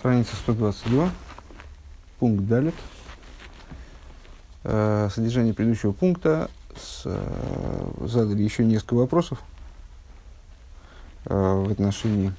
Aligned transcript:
Страница 0.00 0.34
122, 0.34 1.10
пункт 2.20 2.46
Далит. 2.46 2.74
Э, 4.64 5.10
содержание 5.12 5.52
предыдущего 5.52 5.92
пункта 5.92 6.50
с, 6.74 7.02
э, 7.04 8.06
задали 8.06 8.42
еще 8.42 8.64
несколько 8.64 8.94
вопросов 8.94 9.42
э, 11.26 11.34
в 11.34 11.70
отношении 11.70 12.32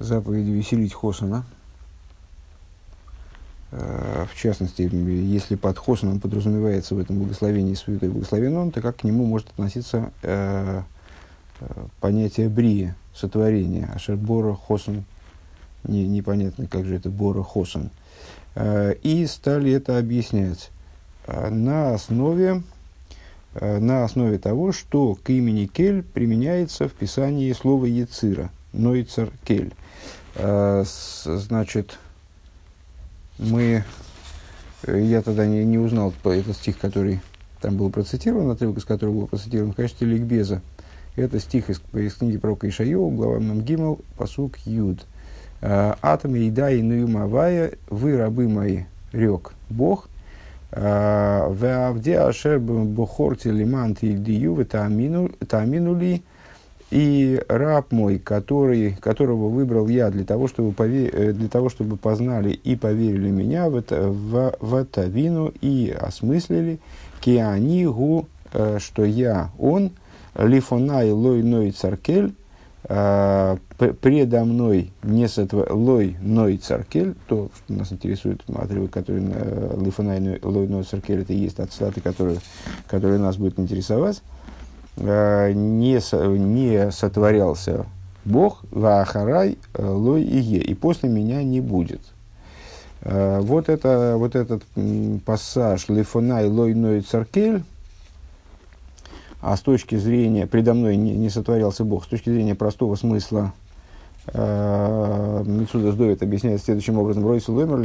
заповеди 0.00 0.50
веселить 0.50 0.92
Хосана. 0.92 1.44
В 3.70 4.34
частности, 4.34 4.82
если 4.82 5.54
под 5.54 5.78
Хосаном 5.78 6.18
подразумевается 6.18 6.96
в 6.96 6.98
этом 6.98 7.20
благословении 7.20 7.74
святой 7.74 8.08
благословен 8.08 8.72
то 8.72 8.80
как 8.80 8.96
к 8.96 9.04
нему 9.04 9.24
может 9.24 9.50
относиться 9.50 10.12
понятие 12.00 12.48
брия, 12.48 12.96
сотворения, 13.12 13.88
ашербора 13.94 14.54
Хосан 14.54 15.04
не, 15.84 16.06
непонятно, 16.06 16.66
как 16.66 16.84
же 16.84 16.96
это 16.96 17.10
Бора 17.10 17.42
Хосан. 17.42 17.90
Э, 18.54 18.94
и 19.02 19.26
стали 19.26 19.72
это 19.72 19.98
объяснять 19.98 20.70
э, 21.26 21.50
на 21.50 21.94
основе, 21.94 22.62
э, 23.54 23.78
на 23.78 24.04
основе 24.04 24.38
того, 24.38 24.72
что 24.72 25.14
к 25.14 25.30
имени 25.30 25.66
Кель 25.66 26.02
применяется 26.02 26.88
в 26.88 26.92
Писании 26.92 27.52
слово 27.52 27.86
Яцира, 27.86 28.50
Нойцер 28.72 29.30
Кель. 29.44 29.72
Значит, 30.36 31.96
мы, 33.38 33.84
я 34.84 35.22
тогда 35.22 35.46
не, 35.46 35.64
не 35.64 35.78
узнал 35.78 36.12
этот 36.24 36.56
стих, 36.56 36.76
который 36.78 37.20
там 37.60 37.76
был 37.76 37.88
процитирован, 37.90 38.50
отрывок 38.50 38.78
из 38.78 38.84
которого 38.84 39.20
был 39.20 39.26
процитирован 39.28 39.72
в 39.72 39.76
качестве 39.76 40.08
ликбеза. 40.08 40.60
Это 41.14 41.38
стих 41.38 41.70
из, 41.70 41.80
из 41.92 42.14
книги 42.14 42.36
про 42.36 42.58
Ишайо, 42.60 43.08
глава 43.10 43.38
Мемгимал, 43.38 44.00
посук 44.16 44.58
Юд. 44.64 45.06
Э, 45.60 45.94
Атом 46.02 46.34
еда 46.34 46.70
и 46.70 46.82
нуюмавая, 46.82 47.72
вы 47.88 48.16
рабы 48.16 48.48
мои, 48.48 48.80
рек 49.12 49.52
Бог. 49.70 50.08
Э, 50.72 51.46
в 51.48 51.88
Авде 51.88 52.18
Ашер 52.18 52.58
Бухорти 52.58 53.48
Лимант 53.48 54.02
Ильдию 54.02 54.64
Тааминули. 54.66 56.22
И 56.90 57.42
раб 57.48 57.90
мой, 57.92 58.18
который, 58.18 58.96
которого 59.00 59.48
выбрал 59.48 59.88
я 59.88 60.10
для 60.10 60.24
того, 60.24 60.48
чтобы, 60.48 60.72
пове, 60.72 61.08
э, 61.08 61.32
для 61.32 61.48
того, 61.48 61.70
чтобы 61.70 61.96
познали 61.96 62.50
и 62.50 62.76
поверили 62.76 63.30
меня 63.30 63.68
в, 63.68 63.76
это, 63.76 64.08
в, 64.08 64.54
в 64.60 64.84
Тавину 64.84 65.52
и 65.60 65.96
осмыслили, 65.98 66.78
кианигу, 67.20 68.28
что 68.78 69.04
я 69.04 69.50
он, 69.58 69.90
лифонай 70.36 71.10
лой 71.10 71.70
царкель, 71.72 72.34
предо 72.86 74.44
мной 74.44 74.92
не 75.02 75.26
сотвор... 75.26 75.72
лой 75.72 76.16
ной 76.20 76.58
царкель, 76.58 77.14
то, 77.26 77.48
нас 77.68 77.92
интересует, 77.92 78.42
отрывок, 78.54 78.90
который 78.90 79.22
на 79.22 79.82
лифанай 79.82 80.38
лой 80.42 80.68
ной 80.68 80.84
царкель, 80.84 81.22
это 81.22 81.32
и 81.32 81.36
есть 81.36 81.58
от 81.60 81.72
статы, 81.72 82.00
который, 82.00 82.40
который 82.86 83.18
нас 83.18 83.36
будет 83.36 83.58
интересовать, 83.58 84.22
а, 84.98 85.50
не, 85.52 85.98
не 86.38 86.90
сотворялся 86.90 87.86
Бог, 88.24 88.64
вахарай 88.70 89.58
лой 89.76 90.22
и 90.22 90.38
е, 90.38 90.58
и 90.58 90.74
после 90.74 91.08
меня 91.08 91.42
не 91.42 91.60
будет. 91.60 92.00
А, 93.02 93.40
вот, 93.40 93.68
это, 93.68 94.14
вот 94.16 94.34
этот 94.34 94.62
пассаж 95.24 95.88
лифанай 95.88 96.46
лой 96.46 96.74
ной 96.74 97.00
царкель, 97.00 97.64
а 99.44 99.56
с 99.58 99.60
точки 99.60 99.96
зрения, 99.96 100.46
предо 100.46 100.72
мной 100.72 100.96
не, 100.96 101.12
не 101.12 101.28
сотворялся 101.28 101.84
Бог, 101.84 102.04
с 102.04 102.06
точки 102.06 102.30
зрения 102.30 102.54
простого 102.54 102.94
смысла, 102.94 103.52
Митсуда 104.32 105.92
Сдовит 105.92 106.22
объясняет 106.22 106.62
следующим 106.62 106.96
образом. 106.96 107.26
Ройс 107.26 107.46
Лемер, 107.48 107.78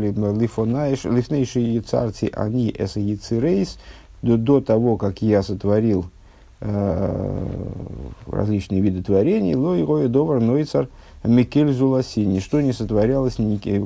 лифнейшие 1.05 1.81
царти, 1.81 2.31
они 2.33 2.73
эса 2.73 3.01
яцерейс, 3.01 3.77
до, 4.21 4.61
того, 4.61 4.95
как 4.95 5.21
я 5.21 5.43
сотворил 5.43 6.05
э, 6.61 7.47
различные 8.25 8.79
виды 8.79 9.03
творений, 9.03 9.55
лой 9.55 9.83
рой 9.83 10.07
довар 10.07 10.39
нойцар 10.39 10.87
микель 11.25 11.73
зуласи, 11.73 12.25
ничто 12.25 12.61
не 12.61 12.71
сотворялось 12.71 13.35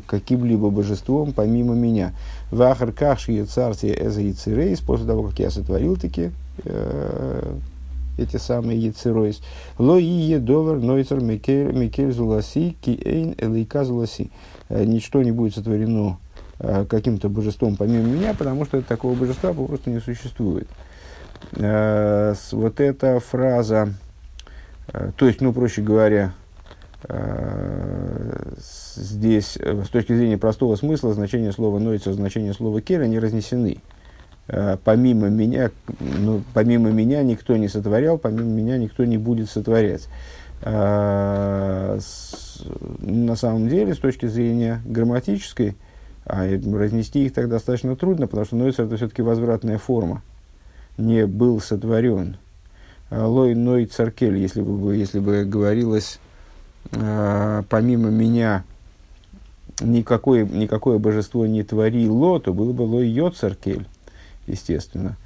каким-либо 0.06 0.70
божеством 0.70 1.34
помимо 1.34 1.74
меня. 1.74 2.14
Вахар 2.52 2.92
каши 2.92 3.44
царти 3.46 3.88
эса 3.88 4.22
яцерейс, 4.22 4.80
после 4.80 5.08
того, 5.08 5.24
как 5.24 5.40
я 5.40 5.50
сотворил 5.50 5.98
такие 5.98 6.28
э, 6.28 6.43
эти 8.18 8.38
самые 8.38 8.80
яцеройс. 8.80 9.42
Ло 9.78 9.98
и 9.98 10.04
едовар 10.04 10.78
нойцер 10.78 11.20
микель 11.20 12.12
зуласи 12.12 12.78
киэйн 12.82 13.36
элейка 13.38 13.84
зуласи. 13.84 14.32
Э, 14.70 14.84
ничто 14.86 15.22
не 15.24 15.32
будет 15.32 15.56
сотворено 15.56 16.18
э, 16.60 16.86
каким-то 16.86 17.30
божеством 17.30 17.76
помимо 17.76 18.08
меня, 18.08 18.34
потому 18.34 18.66
что 18.66 18.82
такого 18.82 19.16
божества 19.16 19.54
просто 19.54 19.90
не 19.90 20.00
существует. 20.00 20.68
Э, 21.54 22.34
вот 22.52 22.80
эта 22.80 23.20
фраза, 23.20 23.94
то 25.18 25.26
есть, 25.26 25.40
ну, 25.40 25.54
проще 25.54 25.82
говоря, 25.82 26.34
здесь, 28.58 29.58
с 29.58 29.90
точки 29.90 30.14
зрения 30.14 30.38
простого 30.38 30.76
смысла, 30.76 31.14
значение 31.14 31.54
слова 31.54 31.80
«нойца», 31.80 32.12
значение 32.14 32.54
слова 32.54 32.82
«кель», 32.82 33.02
они 33.02 33.18
разнесены. 33.18 33.78
Э, 34.48 34.78
помимо 34.84 35.30
меня, 35.30 35.72
ну, 36.00 36.44
помимо 36.54 36.90
меня 36.92 37.24
никто 37.24 37.56
не 37.56 37.68
сотворял, 37.68 38.18
помимо 38.18 38.50
меня 38.50 38.78
никто 38.78 39.06
не 39.06 39.18
будет 39.18 39.50
сотворять. 39.50 40.08
А, 40.62 41.98
с, 42.00 42.64
на 43.00 43.36
самом 43.36 43.68
деле, 43.70 43.94
с 43.94 43.98
точки 43.98 44.26
зрения 44.26 44.82
грамматической, 44.86 45.76
а 46.26 46.46
разнести 46.46 47.26
их 47.26 47.34
так 47.34 47.50
достаточно 47.50 47.96
трудно, 47.96 48.28
потому 48.28 48.46
что 48.46 48.56
Нойцер 48.56 48.86
это 48.86 48.98
все-таки 48.98 49.22
возвратная 49.22 49.78
форма. 49.78 50.22
Не 50.98 51.26
был 51.26 51.60
сотворен. 51.60 52.38
А, 53.10 53.26
лой 53.28 53.56
Ной 53.56 53.86
Царкель, 53.86 54.38
если 54.38 54.62
бы, 54.62 54.96
если 54.96 55.20
бы 55.20 55.46
говорилось, 55.46 56.20
а, 56.92 57.64
помимо 57.70 58.10
меня 58.10 58.64
никакое, 59.82 60.46
никакое 60.46 60.98
божество 60.98 61.46
не 61.46 61.64
творило, 61.64 62.40
то 62.40 62.54
было 62.54 62.74
бы 62.74 62.84
Лой 62.84 63.08
Йо 63.08 63.30
Царкель 63.30 63.88
естественно. 64.48 65.18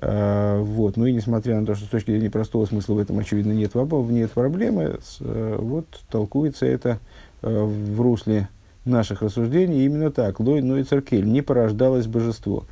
А, 0.00 0.62
вот. 0.62 0.96
Ну 0.96 1.06
и 1.06 1.12
несмотря 1.12 1.58
на 1.58 1.66
то, 1.66 1.74
что 1.74 1.86
с 1.86 1.88
точки 1.88 2.10
зрения 2.10 2.30
простого 2.30 2.66
смысла 2.66 2.94
в 2.94 2.98
этом, 2.98 3.18
очевидно, 3.18 3.52
нет, 3.52 3.74
нет 3.74 4.30
проблемы, 4.32 4.98
э, 5.20 5.56
вот 5.58 5.86
толкуется 6.10 6.66
это 6.66 6.98
э, 7.42 7.48
в 7.50 8.00
русле 8.00 8.48
наших 8.84 9.22
рассуждений 9.22 9.84
именно 9.84 10.10
так. 10.10 10.40
Лой, 10.40 10.62
но 10.62 10.78
и 10.78 10.84
церкель, 10.84 11.26
не 11.26 11.42
порождалось 11.42 12.06
божество. 12.06 12.64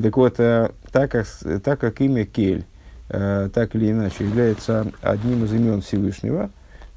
Так 0.00 0.16
вот, 0.16 0.40
э, 0.40 0.70
так 0.90 1.10
как, 1.10 1.26
так 1.62 1.80
как 1.80 2.00
имя 2.00 2.24
Кель 2.24 2.64
так 3.06 3.74
или 3.74 3.90
иначе 3.90 4.24
является 4.24 4.90
одним 5.02 5.44
из 5.44 5.52
имен 5.52 5.82
Всевышнего, 5.82 6.48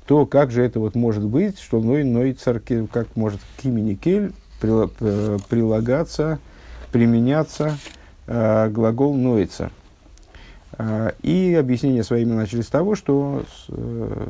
то 0.07 0.25
как 0.25 0.51
же 0.51 0.63
это 0.63 0.79
вот 0.79 0.95
может 0.95 1.25
быть, 1.25 1.59
что 1.59 1.81
Ной, 1.81 2.05
Ной 2.05 2.31
церкель, 2.31 2.87
как 2.87 3.13
может 3.17 3.41
к 3.61 3.65
имени 3.65 3.93
Кель 3.93 4.31
прилагаться, 4.61 6.39
применяться 6.93 7.77
э, 8.27 8.69
глагол 8.69 9.15
«ноется». 9.15 9.71
Э, 10.77 11.11
и 11.21 11.55
объяснение 11.55 12.03
своими 12.03 12.33
начали 12.33 12.61
с 12.61 12.67
того, 12.67 12.95
что 12.95 13.43
э, 13.69 14.27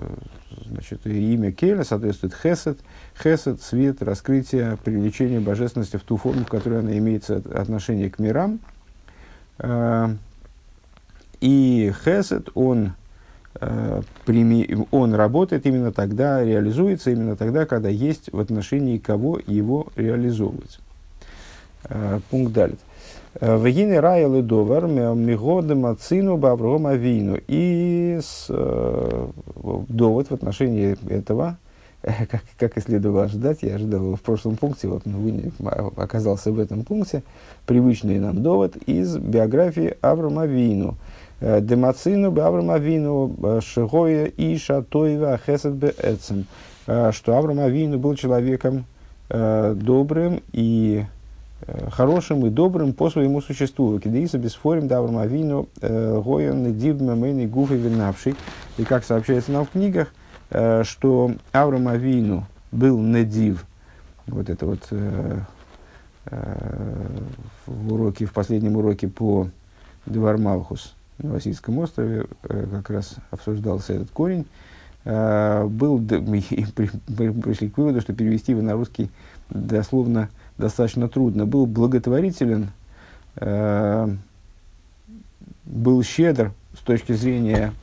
значит, 0.68 1.06
имя 1.06 1.52
Келя 1.52 1.84
соответствует 1.84 2.34
Хесед. 2.34 2.80
Хесед– 3.22 3.62
свет, 3.62 4.02
раскрытие, 4.02 4.78
привлечение 4.84 5.40
божественности 5.40 5.98
в 5.98 6.04
ту 6.04 6.18
форму, 6.18 6.46
в 6.46 6.50
которой 6.50 6.80
она 6.80 6.98
имеет 6.98 7.30
отношение 7.30 8.10
к 8.10 8.20
мирам. 8.20 8.60
И 11.40 11.94
Хесед, 12.04 12.50
он, 12.54 12.94
он 13.60 15.14
работает 15.16 15.66
именно 15.66 15.92
тогда, 15.92 16.44
реализуется 16.44 17.10
именно 17.10 17.36
тогда, 17.36 17.66
когда 17.66 17.90
есть 17.90 18.32
в 18.32 18.40
отношении 18.40 19.00
кого 19.00 19.40
его 19.46 19.88
реализовывать. 19.96 20.80
Пункт 22.30 22.54
далее. 22.54 22.78
Вегины 23.40 24.00
раялы 24.00 24.42
довар 24.42 24.88
мигодом 24.88 25.86
ацину 25.86 26.38
бавром 26.38 26.88
авину. 26.88 27.38
И 27.48 28.20
с, 28.22 28.48
э, 28.50 29.28
довод 29.90 30.30
в 30.30 30.34
отношении 30.34 30.98
этого, 31.12 31.58
как, 32.02 32.42
как 32.58 32.78
и 32.78 32.82
следовало 32.82 33.26
ожидать, 33.26 33.60
я 33.62 33.76
ожидал 33.76 34.02
его 34.02 34.16
в 34.16 34.22
прошлом 34.22 34.56
пункте, 34.56 34.88
вот 34.88 35.04
вы 35.06 35.52
оказался 35.98 36.52
в 36.52 36.60
этом 36.60 36.84
пункте, 36.84 37.22
привычный 37.68 38.20
нам 38.20 38.42
довод 38.42 38.76
из 38.88 39.18
биографии 39.18 39.96
Авраама 40.02 40.46
Вину. 40.46 40.96
Э, 41.40 41.62
Демацину 41.62 42.30
Авраама 42.42 42.78
Вину 42.78 43.36
э, 43.44 43.60
Шигоя 43.62 44.26
и 44.26 44.58
Шатоева 44.58 45.40
Хесед 45.46 45.74
Беэцем. 45.74 46.46
Что 46.86 47.38
Авраам 47.38 47.70
Вину 47.70 48.00
был 48.00 48.16
человеком 48.16 48.86
добрым 49.30 50.42
и 50.54 51.04
Э, 51.04 51.17
хорошим 51.92 52.46
и 52.46 52.50
добрым 52.50 52.94
по 52.94 53.10
своему 53.10 53.42
существу. 53.42 54.00
Кидеиса 54.00 54.38
бесфорим 54.38 54.88
даврам 54.88 55.18
авину 55.18 55.68
э, 55.82 56.22
гоян 56.24 56.74
дивма 56.78 57.16
мэйни 57.16 57.46
гуфи 57.46 57.74
винавший. 57.74 58.36
И 58.78 58.84
как 58.84 59.04
сообщается 59.04 59.52
нам 59.52 59.66
в 59.66 59.72
книгах, 59.72 60.08
э, 60.50 60.84
что 60.84 61.32
Авраам 61.52 61.88
Авину 61.90 62.46
был 62.72 63.00
недив, 63.00 63.66
вот 64.28 64.50
это 64.50 64.66
вот 64.66 64.88
э, 64.92 65.40
в 67.66 67.94
уроке, 67.94 68.26
в 68.26 68.34
последнем 68.34 68.78
уроке 68.78 69.08
по 69.08 69.50
Двор 70.06 70.38
Малхус 70.38 70.94
на 71.20 71.32
Васильском 71.32 71.78
острове 71.80 72.28
как 72.42 72.90
раз 72.90 73.16
обсуждался 73.32 73.94
этот 73.94 74.12
корень. 74.12 74.46
Был, 75.06 76.00
мы 76.00 76.42
пришли 76.42 77.70
к 77.70 77.78
выводу, 77.78 78.02
что 78.02 78.14
перевести 78.14 78.52
его 78.52 78.62
на 78.62 78.74
русский 78.74 79.10
дословно 79.50 80.30
достаточно 80.58 81.08
трудно. 81.08 81.46
Был 81.46 81.66
благотворителен, 81.66 82.72
был 85.68 86.04
щедр 86.04 86.54
с 86.78 86.80
точки 86.80 87.14
зрения 87.14 87.74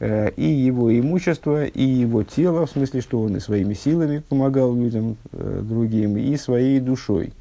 э, 0.00 0.30
и 0.36 0.46
его 0.46 0.96
имущества, 0.96 1.64
и 1.64 1.82
его 1.82 2.22
тела, 2.22 2.66
в 2.66 2.70
смысле, 2.70 3.00
что 3.00 3.20
он 3.22 3.36
и 3.36 3.40
своими 3.40 3.74
силами 3.74 4.22
помогал 4.28 4.74
людям 4.74 5.16
э, 5.32 5.62
другим, 5.62 6.16
и 6.16 6.36
своей 6.36 6.80
душой. 6.80 7.32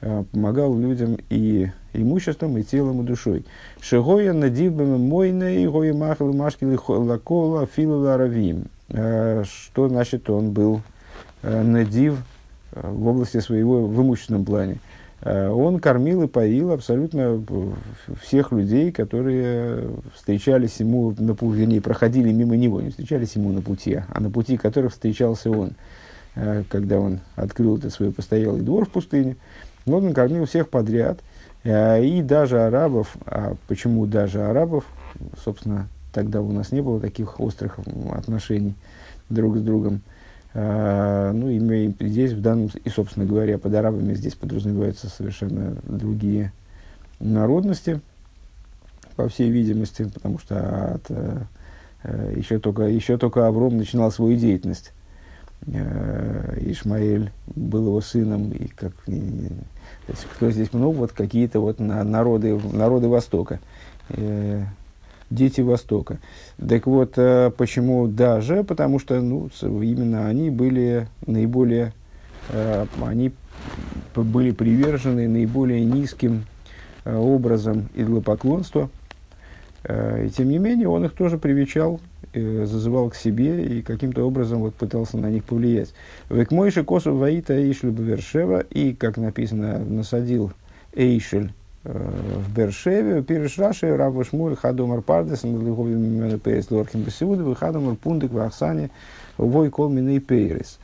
Э, 0.00 0.24
помогал 0.30 0.78
людям 0.78 1.16
и 1.30 1.70
имуществом, 1.92 2.58
и 2.58 2.62
телом, 2.62 3.02
и 3.02 3.04
душой. 3.04 3.44
Шигоя 3.80 4.32
надивбами 4.32 4.96
мойна 4.96 5.54
и 5.56 5.66
гоя 5.66 5.94
махал 5.94 6.32
машкили 6.32 6.78
лакола 6.86 7.68
равим. 8.16 8.64
Э, 8.88 9.44
что 9.44 9.88
значит 9.88 10.28
он 10.28 10.52
был 10.52 10.82
э, 11.42 11.62
надив 11.62 12.14
э, 12.14 12.33
в 12.74 13.06
области 13.06 13.38
своего, 13.40 13.86
в 13.86 14.00
имущественном 14.00 14.44
плане. 14.44 14.78
Э, 15.24 15.48
он 15.48 15.80
кормил 15.80 16.22
и 16.22 16.26
поил 16.26 16.72
абсолютно 16.72 17.42
всех 18.22 18.52
людей, 18.52 18.92
которые 18.92 19.88
встречались 20.14 20.80
ему 20.80 21.14
на 21.18 21.34
пути, 21.34 21.60
вернее, 21.60 21.80
проходили 21.80 22.30
мимо 22.32 22.56
него, 22.56 22.80
не 22.80 22.90
встречались 22.90 23.34
ему 23.36 23.50
на 23.52 23.62
пути, 23.62 24.00
а 24.08 24.20
на 24.20 24.30
пути 24.30 24.56
которых 24.56 24.92
встречался 24.92 25.50
он, 25.50 25.72
э, 26.34 26.64
когда 26.68 26.98
он 26.98 27.20
открыл 27.36 27.78
этот 27.78 27.92
свой 27.92 28.12
постоялый 28.12 28.60
двор 28.60 28.86
в 28.86 28.90
пустыне. 28.90 29.36
Он 29.86 30.06
накормил 30.06 30.46
всех 30.46 30.68
подряд, 30.68 31.20
э, 31.62 32.04
и 32.04 32.22
даже 32.22 32.60
арабов, 32.60 33.16
а 33.24 33.54
почему 33.66 34.06
даже 34.06 34.42
арабов, 34.42 34.84
собственно, 35.42 35.88
тогда 36.12 36.42
у 36.42 36.52
нас 36.52 36.70
не 36.70 36.82
было 36.82 37.00
таких 37.00 37.40
острых 37.40 37.78
отношений 38.12 38.74
друг 39.30 39.56
с 39.56 39.62
другом, 39.62 40.02
ну, 40.54 41.50
и 41.50 41.92
здесь 42.00 42.32
в 42.32 42.40
данном, 42.40 42.70
и, 42.84 42.88
собственно 42.88 43.26
говоря, 43.26 43.58
под 43.58 43.74
арабами 43.74 44.14
здесь 44.14 44.34
подразумеваются 44.34 45.08
совершенно 45.08 45.76
другие 45.84 46.52
народности, 47.18 48.00
по 49.16 49.28
всей 49.28 49.50
видимости, 49.50 50.08
потому 50.12 50.38
что 50.38 50.94
от, 50.94 51.06
э, 51.08 52.34
еще, 52.36 52.58
только, 52.58 52.84
еще 52.84 53.16
только 53.16 53.46
Авром 53.46 53.76
начинал 53.76 54.10
свою 54.10 54.36
деятельность. 54.36 54.92
Э, 55.66 56.58
Ишмаэль 56.60 57.30
был 57.46 57.86
его 57.86 58.00
сыном, 58.00 58.50
и 58.50 58.68
как, 58.68 58.92
кто 60.36 60.50
здесь 60.50 60.72
много, 60.72 60.96
вот 60.96 61.12
какие-то 61.12 61.60
вот 61.60 61.78
народы, 61.78 62.60
народы 62.72 63.08
Востока. 63.08 63.60
Дети 65.34 65.60
Востока. 65.60 66.18
Так 66.56 66.86
вот, 66.86 67.14
э, 67.16 67.50
почему 67.56 68.06
даже? 68.06 68.62
Потому 68.62 68.98
что 69.00 69.20
ну, 69.20 69.50
именно 69.62 70.28
они 70.28 70.50
были 70.50 71.08
наиболее, 71.26 71.92
э, 72.50 72.86
они 73.04 73.32
были 74.14 74.52
привержены 74.52 75.26
наиболее 75.26 75.84
низким 75.84 76.44
э, 77.04 77.16
образом 77.16 77.88
идолопоклонства. 77.94 78.90
И 79.86 80.30
тем 80.34 80.48
не 80.48 80.56
менее, 80.56 80.88
он 80.88 81.04
их 81.04 81.12
тоже 81.12 81.36
привечал, 81.36 82.00
зазывал 82.32 83.10
к 83.10 83.14
себе 83.14 83.66
и 83.66 83.82
каким-то 83.82 84.26
образом 84.26 84.60
вот, 84.60 84.74
пытался 84.74 85.18
на 85.18 85.30
них 85.30 85.44
повлиять. 85.44 85.92
Век 86.30 86.52
мойши 86.52 86.86
ваита 86.88 87.52
Эйшель 87.52 87.90
Бавершева, 87.90 88.60
и, 88.60 88.94
как 88.94 89.18
написано, 89.18 89.78
насадил 89.80 90.52
Эйшель 90.94 91.52
в 91.84 92.54
Бершеве, 92.54 93.22
пириш 93.22 93.58
Раши, 93.58 93.94
Рав 93.94 94.14
Шмуль, 94.26 94.56
Хадомар 94.56 95.02
Пардес, 95.02 95.44
Мерлиховим 95.44 96.40
Пейрис, 96.40 96.70
Лорхим 96.70 97.02
Басиуда, 97.02 97.54
Хадомар 97.54 97.94
Пундик, 97.96 98.32
Вахсане, 98.32 98.90
Вой 99.36 99.70
Колмин 99.70 100.08
и 100.08 100.18
Пейрис. 100.18 100.78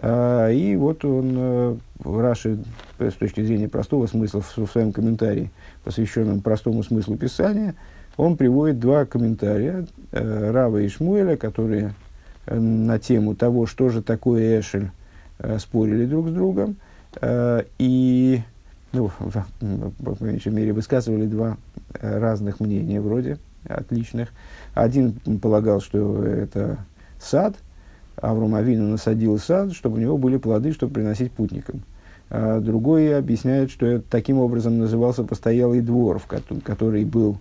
И 0.00 0.76
вот 0.78 1.04
он, 1.04 1.80
Раши, 2.04 2.58
с 2.98 3.14
точки 3.14 3.42
зрения 3.42 3.68
простого 3.68 4.06
смысла, 4.06 4.40
в 4.40 4.66
своем 4.70 4.92
комментарии, 4.92 5.50
посвященном 5.84 6.40
простому 6.40 6.82
смыслу 6.82 7.16
Писания, 7.16 7.74
он 8.16 8.36
приводит 8.36 8.78
два 8.80 9.04
комментария 9.04 9.86
Рава 10.12 10.78
и 10.78 10.88
Шмуэля, 10.88 11.36
которые 11.36 11.94
на 12.46 12.98
тему 12.98 13.34
того, 13.34 13.66
что 13.66 13.90
же 13.90 14.00
такое 14.02 14.60
Эшель, 14.60 14.90
спорили 15.58 16.06
друг 16.06 16.28
с 16.28 16.32
другом. 16.32 16.76
И 17.78 18.40
ну, 18.92 19.10
по 20.04 20.24
меньшей 20.24 20.52
мере, 20.52 20.72
высказывали 20.72 21.26
два 21.26 21.56
э, 21.94 22.18
разных 22.18 22.60
мнения 22.60 23.00
вроде, 23.00 23.38
отличных. 23.68 24.30
Один 24.74 25.14
полагал, 25.40 25.80
что 25.80 26.24
это 26.24 26.78
сад, 27.20 27.56
Авром 28.20 28.54
Авину 28.54 28.88
насадил 28.88 29.38
сад, 29.38 29.72
чтобы 29.72 29.96
у 29.96 30.00
него 30.00 30.18
были 30.18 30.36
плоды, 30.36 30.72
чтобы 30.72 30.94
приносить 30.94 31.32
путникам. 31.32 31.82
А 32.30 32.60
другой 32.60 33.16
объясняет, 33.16 33.70
что 33.70 33.86
это 33.86 34.04
таким 34.08 34.38
образом 34.38 34.78
назывался 34.78 35.24
постоялый 35.24 35.80
двор, 35.80 36.18
в 36.18 36.26
который 36.62 37.04
был 37.04 37.38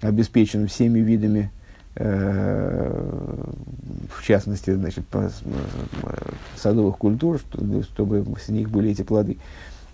обеспечен 0.00 0.68
всеми 0.68 1.00
видами, 1.00 1.50
э, 1.96 3.44
в 4.10 4.24
частности, 4.24 4.74
значит, 4.74 5.06
по, 5.06 5.30
садовых 6.56 6.96
культур, 6.96 7.40
чтобы 7.82 8.24
с 8.42 8.48
них 8.48 8.70
были 8.70 8.90
эти 8.90 9.02
плоды. 9.02 9.38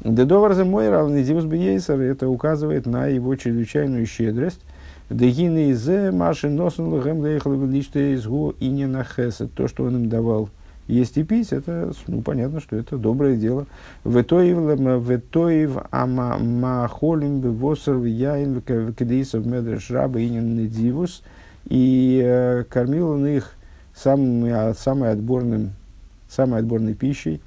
Дедовар 0.05 0.55
за 0.55 0.65
мой 0.65 0.89
равный 0.89 1.25
Дивус 1.25 1.45
Бейсер, 1.45 2.00
это 2.00 2.29
указывает 2.29 2.87
на 2.87 3.06
его 3.06 3.35
чрезвычайную 3.35 4.06
щедрость. 4.06 4.61
Дегины 5.11 5.71
из 5.71 5.89
машин 6.12 6.55
носен 6.55 6.87
лохем 6.89 7.21
лейхлавелиште 7.21 8.12
из 8.15 8.27
го 8.27 8.55
и 8.61 8.69
не 8.69 8.87
на. 8.87 9.05
То, 9.56 9.67
что 9.67 9.85
он 9.85 9.97
им 9.97 10.09
давал 10.09 10.50
есть 10.87 11.19
и 11.19 11.25
пить, 11.25 11.53
это, 11.53 11.93
ну, 12.06 12.23
понятно, 12.23 12.61
что 12.61 12.77
это 12.77 12.97
доброе 12.97 13.37
дело. 13.37 13.67
Ветоив 14.05 15.77
ама 15.91 16.39
махолим 16.39 17.41
бевосер 17.41 17.97
яин 18.05 18.62
вкедейсов 18.62 19.44
медреш 19.44 19.91
раба 19.91 20.21
инин 20.21 20.69
дивус. 20.69 21.23
И 21.67 22.23
э, 22.25 22.65
кормил 22.71 23.11
он 23.11 23.27
их 23.27 23.53
самым, 23.94 24.75
самой, 24.75 25.11
отборным, 25.12 25.73
самой 26.29 26.61
отборной 26.61 26.94
пищей, 26.94 27.43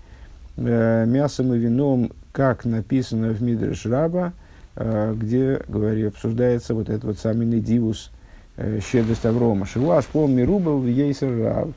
э, 0.58 1.06
мясом 1.08 1.54
и 1.54 1.58
вином 1.58 2.12
как 2.32 2.66
написано 2.66 3.30
в 3.30 3.42
Мидреш 3.42 3.86
Раба, 3.86 4.34
э, 4.76 5.14
где 5.16 5.62
говори, 5.68 6.06
обсуждается 6.06 6.74
вот 6.74 6.90
этот 6.90 7.04
вот 7.04 7.20
самый 7.20 7.46
Недивус, 7.46 8.12
э, 8.58 8.80
щедрость 8.80 9.26
Аврома. 9.26 9.66
Шиваш 9.66 10.06
пол 10.06 10.28
мирубал 10.28 10.84
Ейсер 10.86 11.44
Рав, 11.44 11.70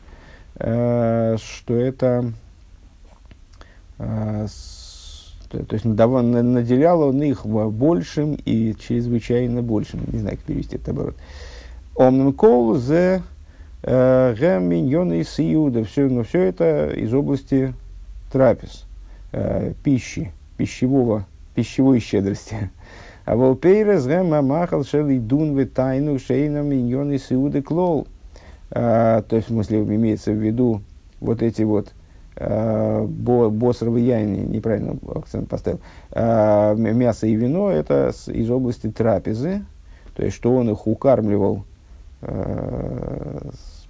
э, 0.57 1.37
что 1.39 1.75
это 1.75 2.33
то 3.97 5.67
есть 5.71 5.85
наделял 5.85 7.03
он 7.03 7.23
их 7.23 7.47
большим 7.47 8.35
и 8.35 8.75
чрезвычайно 8.75 9.63
большим. 9.63 10.01
Не 10.13 10.19
знаю, 10.19 10.37
как 10.37 10.47
перевести 10.47 10.77
это 10.77 10.91
оборот. 10.91 11.15
Омным 11.95 12.33
кол 12.33 12.75
зе 12.75 13.23
гэм 13.85 14.65
миньоны 14.65 15.21
из 15.21 15.39
Иуда. 15.39 15.85
Все, 15.85 16.09
но 16.09 16.25
все 16.25 16.43
это 16.43 16.91
из 16.91 17.15
области 17.15 17.73
трапез, 18.33 18.85
пищи 19.85 20.33
пищевого, 20.57 21.27
пищевой 21.55 22.01
щедрости. 22.01 22.71
А 23.25 23.37
волпейрес 23.37 24.07
гэма 24.07 24.43
махал 24.43 24.85
шели 24.85 25.19
дун 25.19 25.55
в 25.55 25.67
тайну 25.67 26.19
шейна 26.19 26.63
миньон 26.63 27.13
и 27.13 27.19
сиуды 27.19 27.63
клол. 27.63 28.07
А, 28.71 29.23
то 29.23 29.37
есть, 29.37 29.49
в 29.49 29.53
смысле, 29.53 29.83
имеется 29.83 30.33
в 30.33 30.37
виду 30.37 30.83
вот 31.21 31.43
эти 31.43 31.63
вот 31.63 31.93
а, 32.37 33.07
босровые 33.07 34.07
яйни, 34.07 34.41
неправильно 34.41 34.99
акцент 35.15 35.49
поставил, 35.49 35.81
а, 36.11 36.75
мясо 36.75 37.27
и 37.27 37.35
вино, 37.35 37.71
это 37.71 38.13
из 38.27 38.51
области 38.51 38.91
трапезы, 38.91 39.65
то 40.15 40.25
есть, 40.25 40.37
что 40.37 40.55
он 40.55 40.71
их 40.71 40.87
укармливал 40.87 41.65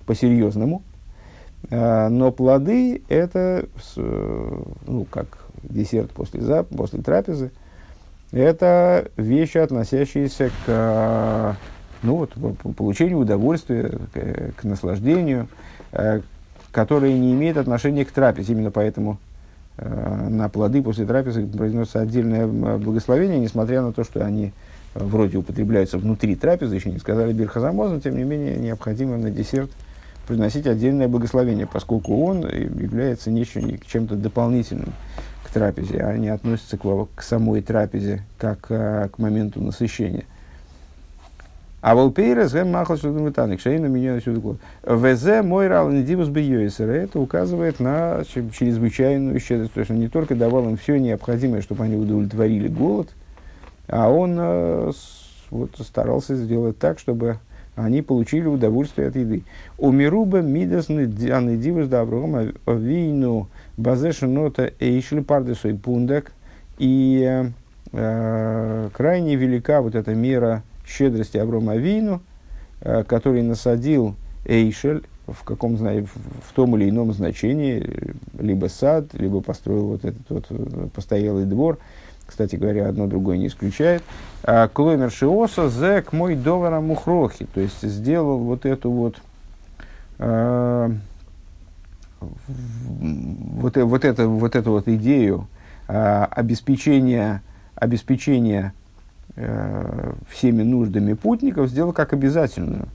по-серьезному, 0.06 0.83
но 1.71 2.30
плоды 2.30 3.02
это, 3.09 3.66
ну, 3.97 5.06
как 5.11 5.38
десерт 5.62 6.11
после, 6.11 6.40
зап, 6.40 6.68
после 6.68 7.00
трапезы, 7.00 7.50
это 8.33 9.11
вещи, 9.16 9.59
относящиеся 9.59 10.50
к 10.66 11.56
ну, 12.02 12.16
вот, 12.16 12.33
получению 12.76 13.18
удовольствия, 13.18 13.99
к, 14.12 14.61
к 14.61 14.64
наслаждению, 14.64 15.49
э, 15.92 16.21
которые 16.71 17.18
не 17.18 17.33
имеют 17.33 17.56
отношения 17.56 18.04
к 18.04 18.11
трапезе. 18.11 18.52
Именно 18.52 18.71
поэтому 18.71 19.18
э, 19.78 20.28
на 20.28 20.49
плоды 20.49 20.83
после 20.83 21.06
трапезы 21.06 21.47
произносится 21.47 22.00
отдельное 22.00 22.47
благословение, 22.47 23.38
несмотря 23.38 23.83
на 23.83 23.92
то, 23.92 24.04
что 24.04 24.25
они 24.25 24.52
вроде 24.94 25.38
употребляются 25.38 25.99
внутри 25.99 26.37
трапезы, 26.37 26.75
еще 26.76 26.90
не 26.90 26.99
сказали 26.99 27.33
Бирхазамоза, 27.33 28.00
тем 28.00 28.16
не 28.16 28.25
менее 28.25 28.56
необходимо 28.56 29.16
на 29.16 29.30
десерт 29.30 29.71
приносить 30.26 30.66
отдельное 30.66 31.09
благословение, 31.09 31.66
поскольку 31.66 32.25
он 32.25 32.40
является 32.43 33.31
нечем, 33.31 33.78
чем-то 33.87 34.16
дополнительным 34.16 34.93
к 35.45 35.50
трапезе, 35.50 35.99
а 35.99 36.11
они 36.11 36.28
относятся 36.28 36.76
к, 36.76 37.09
к 37.14 37.23
самой 37.23 37.62
трапезе, 37.62 38.23
как 38.38 38.66
а, 38.71 39.09
к 39.09 39.19
моменту 39.19 39.61
насыщения. 39.61 40.25
А 41.85 41.95
волпейрес 41.95 42.52
гэм 42.52 42.73
махал 42.73 42.97
что 42.97 43.12
думает 43.12 43.35
таник, 43.35 43.61
шейна 43.61 43.85
меня 43.85 44.19
сюда 44.19 44.57
Везе 44.87 45.43
мой 45.43 45.69
рал 45.69 45.90
недивус 45.90 46.28
бьёйсер. 46.28 46.88
Это 46.88 47.21
указывает 47.21 47.78
на 47.78 48.23
чрезвычайную 48.25 49.38
щедрость. 49.38 49.75
То 49.75 49.81
есть 49.81 49.90
он 49.90 49.99
не 49.99 50.09
только 50.09 50.35
давал 50.35 50.66
им 50.66 50.78
все 50.78 50.99
необходимое, 50.99 51.61
чтобы 51.61 51.85
они 51.85 51.97
удовлетворили 51.97 52.69
голод, 52.69 53.11
а 53.87 54.09
он 54.09 54.35
э, 54.38 54.93
вот, 55.50 55.73
старался 55.78 56.37
сделать 56.37 56.78
так, 56.78 56.99
чтобы 56.99 57.38
они 57.76 58.02
получили 58.02 58.47
удовольствие 58.47 59.09
от 59.09 59.16
еды. 59.16 59.43
У 59.78 59.90
Мируба 59.90 60.40
Мидас 60.40 60.88
Анидивус 60.90 61.88
Давром 61.88 62.52
Вину 62.66 63.49
Базешинота 63.76 64.73
Эйшли 64.78 65.23
Пардесой 65.23 65.75
Пундак. 65.75 66.33
И 66.78 67.50
э, 67.93 68.88
крайне 68.93 69.37
велика 69.37 69.81
вот 69.81 69.95
эта 69.95 70.14
мера 70.14 70.62
щедрости 70.87 71.37
Аврома 71.37 71.76
Вину, 71.76 72.21
э, 72.81 73.04
который 73.04 73.43
насадил 73.43 74.14
Эйшель 74.45 75.04
в 75.26 75.43
каком 75.45 75.76
в 75.76 76.52
том 76.54 76.76
или 76.76 76.90
ином 76.90 77.12
значении, 77.12 78.14
либо 78.38 78.66
сад, 78.66 79.07
либо 79.14 79.40
построил 79.40 79.87
вот 79.88 80.04
этот 80.04 80.28
вот 80.28 80.45
э, 80.50 80.88
постоялый 80.95 81.47
двор, 81.47 81.78
кстати 82.26 82.57
говоря, 82.57 82.88
одно 82.88 83.07
другое 83.07 83.38
не 83.38 83.49
исключает. 83.49 84.02
А, 84.43 84.69
Клоймер 84.69 85.11
Шиоса 85.11 85.69
зек 85.69 86.12
мой 86.12 86.35
довара 86.35 86.81
мухрохи. 86.81 87.47
То 87.54 87.61
есть 87.61 87.83
сделал 87.83 88.38
вот 88.38 88.66
эту 88.66 88.90
вот 88.90 89.16
э, 90.19 90.90
вот, 92.21 93.76
вот, 93.76 94.04
это, 94.04 94.28
вот 94.28 94.57
эту 94.57 94.71
вот 94.73 94.88
идею 94.88 95.47
э, 95.88 96.25
обеспечения, 96.31 97.43
обеспечения 97.75 98.73
э, 99.37 100.12
всеми 100.28 100.62
нуждами 100.62 101.14
путников 101.14 101.69
сделал 101.69 101.93
как 101.93 102.12
обязательную. 102.12 102.88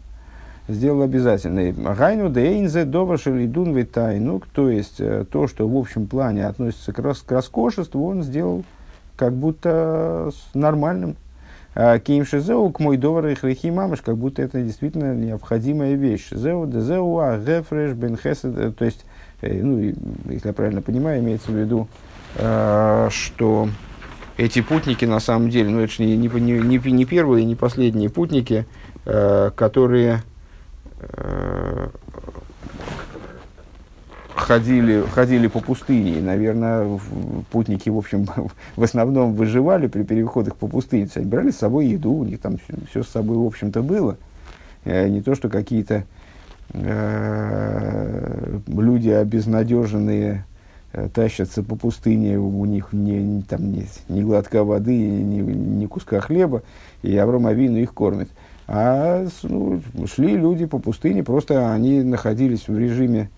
Сделал 0.68 1.02
обязательной. 1.02 1.72
Гайну 1.72 2.30
дейнзе 2.30 2.86
довашили 2.86 3.48
дун 3.48 3.86
тайну, 3.86 4.42
то 4.54 4.70
есть 4.70 5.00
э, 5.00 5.26
то, 5.32 5.48
что 5.48 5.68
в 5.68 5.76
общем 5.76 6.06
плане 6.06 6.46
относится 6.46 6.94
к, 6.94 7.00
рас, 7.00 7.22
к 7.22 7.32
роскошеству, 7.32 8.06
он 8.06 8.22
сделал 8.22 8.64
как 9.20 9.34
будто 9.34 10.32
нормальным. 10.54 11.18
А, 11.76 12.00
Ким 12.00 12.26
шизеу 12.26 12.72
к 12.72 12.80
мой 12.80 12.96
довар 12.96 13.28
и 13.28 13.36
хрехи 13.36 13.70
мамыш, 13.70 14.02
как 14.02 14.18
будто 14.18 14.42
это 14.42 14.62
действительно 14.62 15.14
необходимая 15.14 15.96
вещь. 15.96 16.30
Зеу 16.32 16.66
дезеу 16.66 17.20
а 17.20 17.38
гефреш 17.38 17.92
бен 17.92 18.16
хесед, 18.16 18.58
э, 18.58 18.72
то 18.72 18.86
есть, 18.86 19.06
э, 19.42 19.62
ну, 19.62 19.78
если 20.30 20.48
я 20.48 20.54
правильно 20.54 20.82
понимаю, 20.82 21.20
имеется 21.20 21.52
в 21.52 21.56
виду, 21.56 21.90
а, 22.38 23.10
что 23.12 23.68
эти 24.38 24.62
путники 24.62 25.04
на 25.04 25.20
самом 25.20 25.50
деле, 25.50 25.70
ну 25.70 25.82
это 25.82 25.92
же 25.92 26.04
не, 26.04 26.16
не, 26.16 26.30
не, 26.30 26.92
не 26.92 27.06
первые, 27.06 27.44
не 27.44 27.56
последние 27.56 28.10
путники, 28.10 28.66
которые 29.04 30.24
ходили, 34.40 35.04
ходили 35.14 35.48
по 35.48 35.60
пустыне. 35.60 36.20
И, 36.20 36.22
наверное, 36.22 37.00
путники, 37.52 37.90
в 37.90 37.98
общем, 37.98 38.26
в 38.76 38.84
основном 38.84 39.34
выживали 39.34 39.88
при 39.88 40.04
переходах 40.04 40.56
по 40.56 40.68
пустыне. 40.68 41.08
Они 41.16 41.26
брали 41.26 41.52
с 41.52 41.58
собой 41.58 41.88
еду, 41.88 42.12
у 42.12 42.24
них 42.24 42.40
там 42.40 42.58
все, 42.58 42.74
все 42.90 43.04
с 43.04 43.10
собой, 43.10 43.38
в 43.38 43.46
общем-то, 43.46 43.82
было. 43.82 44.18
Э, 44.86 45.08
не 45.08 45.22
то, 45.22 45.36
что 45.36 45.50
какие-то 45.50 46.06
э, 46.74 48.60
люди 48.68 49.10
обезнадеженные 49.10 50.46
э, 50.94 51.10
тащатся 51.14 51.64
по 51.64 51.76
пустыне, 51.76 52.40
у 52.40 52.66
них 52.66 52.94
не, 52.94 53.42
там 53.44 53.72
нет 53.72 53.88
ни 54.08 54.22
глотка 54.22 54.64
воды, 54.64 54.98
ни, 54.98 55.42
ни 55.42 55.86
куска 55.86 56.22
хлеба, 56.22 56.64
и 57.02 57.16
Авраам 57.18 57.48
Авину 57.48 57.78
их 57.78 57.94
кормит. 57.94 58.30
А 58.68 59.26
ну, 59.44 59.82
шли 60.06 60.38
люди 60.38 60.66
по 60.66 60.78
пустыне, 60.78 61.24
просто 61.24 61.74
они 61.74 62.04
находились 62.04 62.68
в 62.68 62.78
режиме 62.78 63.30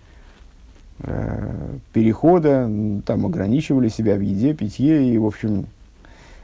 перехода, 1.92 2.70
там 3.04 3.26
ограничивали 3.26 3.88
себя 3.88 4.16
в 4.16 4.20
еде, 4.20 4.54
питье, 4.54 5.04
и, 5.04 5.18
в 5.18 5.26
общем, 5.26 5.66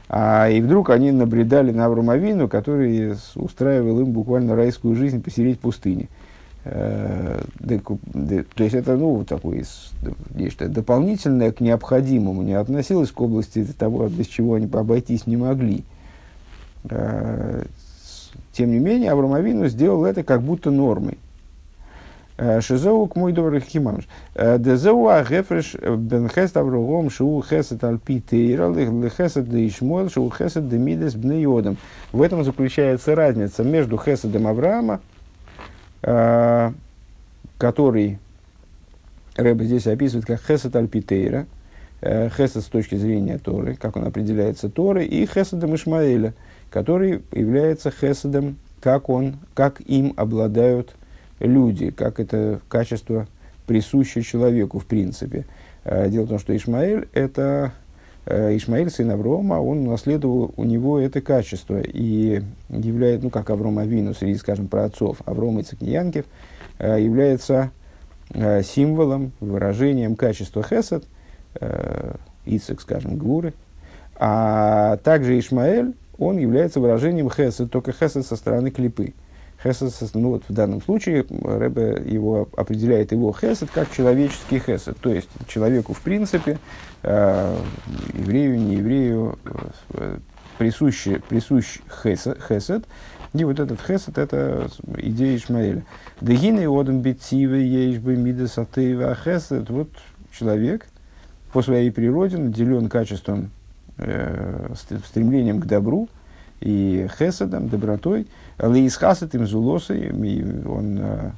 а, 0.09 0.49
и 0.49 0.59
вдруг 0.59 0.89
они 0.89 1.11
набредали 1.11 1.71
на 1.71 1.85
Авромавину, 1.85 2.47
который 2.47 3.13
устраивал 3.35 4.01
им 4.01 4.11
буквально 4.11 4.55
райскую 4.55 4.95
жизнь 4.95 5.21
посередине 5.21 5.57
пустыни. 5.61 6.09
Э, 6.65 7.41
то 7.63 8.63
есть 8.63 8.75
это 8.75 8.97
ну, 8.97 9.23
такое 9.23 9.63
нечто 10.33 10.67
дополнительное 10.67 11.51
к 11.51 11.61
необходимому, 11.61 12.41
не 12.41 12.53
относилось 12.53 13.11
к 13.11 13.21
области 13.21 13.63
того, 13.65 14.07
без 14.07 14.25
чего 14.25 14.55
они 14.55 14.67
обойтись 14.71 15.27
не 15.27 15.37
могли. 15.37 15.83
Э, 16.85 17.65
тем 18.51 18.71
не 18.71 18.79
менее, 18.79 19.11
Авромавину 19.11 19.67
сделал 19.67 20.05
это 20.05 20.23
как 20.23 20.41
будто 20.41 20.71
нормой. 20.71 21.19
Э, 22.41 22.61
Шизоу 22.61 23.05
к 23.07 23.17
мой 23.17 23.33
добрый 23.33 23.59
химамш. 23.59 24.07
Э, 24.33 24.57
Дезеу 24.57 25.07
а 25.07 25.25
гефреш 25.25 25.75
бен 25.75 26.29
хест 26.29 26.55
аврогом 26.55 27.09
шоу 27.09 27.43
хесет 27.43 27.83
альпи 27.83 28.21
тейра 28.21 28.71
лехесет 28.71 29.49
де 29.49 29.67
ишмол 29.67 30.09
шоу 30.09 30.31
хесет 30.31 30.69
де 30.69 30.77
мидес 30.77 31.15
бнеодом. 31.15 31.75
В 32.13 32.21
этом 32.21 32.45
заключается 32.45 33.13
разница 33.13 33.65
между 33.65 33.97
хеседом 33.97 34.47
Авраама, 34.47 35.01
э, 36.01 36.71
который 37.57 38.19
Рэбе 39.35 39.65
здесь 39.65 39.87
описывает 39.87 40.25
как 40.25 40.39
хесед 40.41 40.73
альпитейра, 40.77 41.45
хесед 42.01 42.63
с 42.63 42.67
точки 42.67 42.95
зрения 42.95 43.37
Торы, 43.37 43.75
как 43.75 43.97
он 43.97 44.05
определяется 44.05 44.69
Торой, 44.69 45.05
и 45.07 45.25
хеседом 45.25 45.75
Ишмаэля, 45.75 46.33
который 46.69 47.21
является 47.33 47.91
хеседом, 47.91 48.55
как, 48.79 49.09
он, 49.09 49.39
как 49.53 49.81
им 49.81 50.13
обладают 50.15 50.95
люди, 51.39 51.91
как 51.91 52.19
это 52.19 52.59
качество 52.67 53.27
присуще 53.65 54.21
человеку 54.21 54.79
в 54.79 54.85
принципе. 54.85 55.45
Э, 55.83 56.09
дело 56.09 56.25
в 56.25 56.29
том, 56.29 56.39
что 56.39 56.55
Ишмаэль– 56.55 57.07
это 57.13 57.71
э, 58.25 58.55
Ишмаэль, 58.57 58.89
сын 58.89 59.11
Аврома, 59.11 59.55
он 59.55 59.87
унаследовал 59.87 60.53
у 60.57 60.63
него 60.63 60.99
это 60.99 61.21
качество 61.21 61.79
и 61.79 62.41
является, 62.69 63.25
ну, 63.25 63.29
как 63.29 63.49
Авром 63.49 63.79
Авину, 63.79 64.13
среди, 64.13 64.37
скажем, 64.39 64.67
про 64.67 64.85
отцов 64.85 65.21
Аврома 65.25 65.61
и 65.61 65.63
Цикниянкев, 65.63 66.25
э, 66.79 67.01
является 67.01 67.71
символом, 68.63 69.31
выражением 69.39 70.15
качества 70.15 70.61
хесед, 70.61 71.03
Ицек, 72.45 72.79
скажем, 72.79 73.17
Гуры. 73.17 73.55
А 74.15 74.97
также 74.97 75.39
Ишмаэль, 75.39 75.95
он 76.19 76.37
является 76.37 76.79
выражением 76.79 77.31
хесед, 77.31 77.71
только 77.71 77.91
хесед 77.91 78.27
со 78.27 78.35
стороны 78.35 78.69
клипы. 78.69 79.13
Хесед, 79.61 79.93
ну 80.13 80.29
вот 80.29 80.43
в 80.47 80.53
данном 80.53 80.81
случае 80.81 81.25
Рэбе 81.29 82.01
его 82.05 82.47
определяет 82.55 83.11
его 83.11 83.33
хесед 83.33 83.69
как 83.71 83.91
человеческий 83.91 84.59
хесед, 84.59 84.97
то 85.01 85.11
есть 85.11 85.29
человеку 85.47 85.93
в 85.93 86.01
принципе, 86.01 86.59
э, 87.03 87.57
еврею, 88.13 88.57
не 88.57 88.75
еврею, 88.75 89.37
э, 89.93 90.17
присущий, 90.57 91.19
присущ 91.19 91.79
хесед, 92.03 92.39
хесед, 92.41 92.85
и 93.33 93.43
вот 93.43 93.59
этот 93.59 93.81
хесед– 93.81 94.17
это 94.17 94.69
идея 94.97 95.35
Ишмаэля. 95.37 95.83
Дегины 96.19 96.67
одам 96.67 97.01
бетиве 97.01 97.63
ейшбы 97.63 98.15
мидасатыва 98.15 99.15
хесед. 99.15 99.69
Вот 99.69 99.89
человек 100.31 100.87
по 101.53 101.61
своей 101.61 101.91
природе 101.91 102.37
наделен 102.37 102.89
качеством, 102.89 103.51
э, 103.97 104.73
стремлением 105.05 105.59
к 105.59 105.65
добру 105.65 106.09
и 106.61 107.07
хеседом, 107.17 107.69
добротой– 107.69 108.27
להתחסד 108.61 109.35
עם 109.35 109.47
זולתו, 109.47 110.11
он, 110.67 110.99
э, 110.99 111.31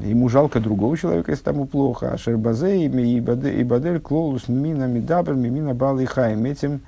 ему 0.00 0.28
жалко 0.28 0.58
другого 0.58 0.96
человека, 0.96 1.30
если 1.30 1.44
тому 1.44 1.66
плохо. 1.66 2.10
אשר 2.12 2.18
בזה 2.18 2.86
יבדל 2.86 4.00
כללות 4.00 4.48
מין 4.48 4.86
המדבר 4.86 5.34
ממין 5.34 5.74
הבעלי 5.74 6.00
חיים. 6.00 6.44
Этим 6.44 6.80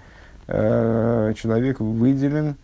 э, 0.48 1.32
человек 1.36 1.78
выделен 1.78 2.56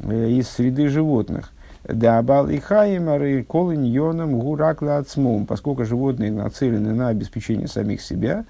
э, 0.00 0.30
из 0.30 0.48
среды 0.48 0.88
животных. 0.88 1.50
דהבעלי 1.82 2.48
חיים 2.48 3.44
כל 3.46 3.82
ענינם 3.82 4.38
הוא 4.38 4.64
רק 4.64 4.82
לעצמם, 4.82 5.46
поскольку 5.46 5.84
животные 5.84 6.30
нацелены 6.30 6.94
на 6.94 7.08
обеспечение 7.08 7.66
самих 7.66 8.02
себя, 8.02 8.44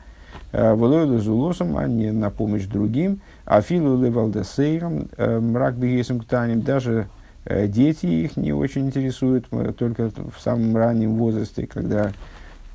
Волойлу 0.52 1.18
зулосом, 1.18 1.76
а 1.76 1.86
не 1.86 2.10
на 2.10 2.30
помощь 2.30 2.64
другим. 2.64 3.20
А 3.44 3.62
филу 3.62 4.02
левалдесейром, 4.02 5.08
мрак 5.18 5.76
бегесом 5.76 6.20
ктанем, 6.20 6.62
даже 6.62 7.06
Э, 7.44 7.66
дети 7.66 8.06
их 8.06 8.36
не 8.36 8.52
очень 8.52 8.86
интересуют, 8.86 9.46
только 9.76 10.10
в 10.10 10.40
самом 10.40 10.76
раннем 10.76 11.16
возрасте, 11.16 11.66
когда 11.66 12.12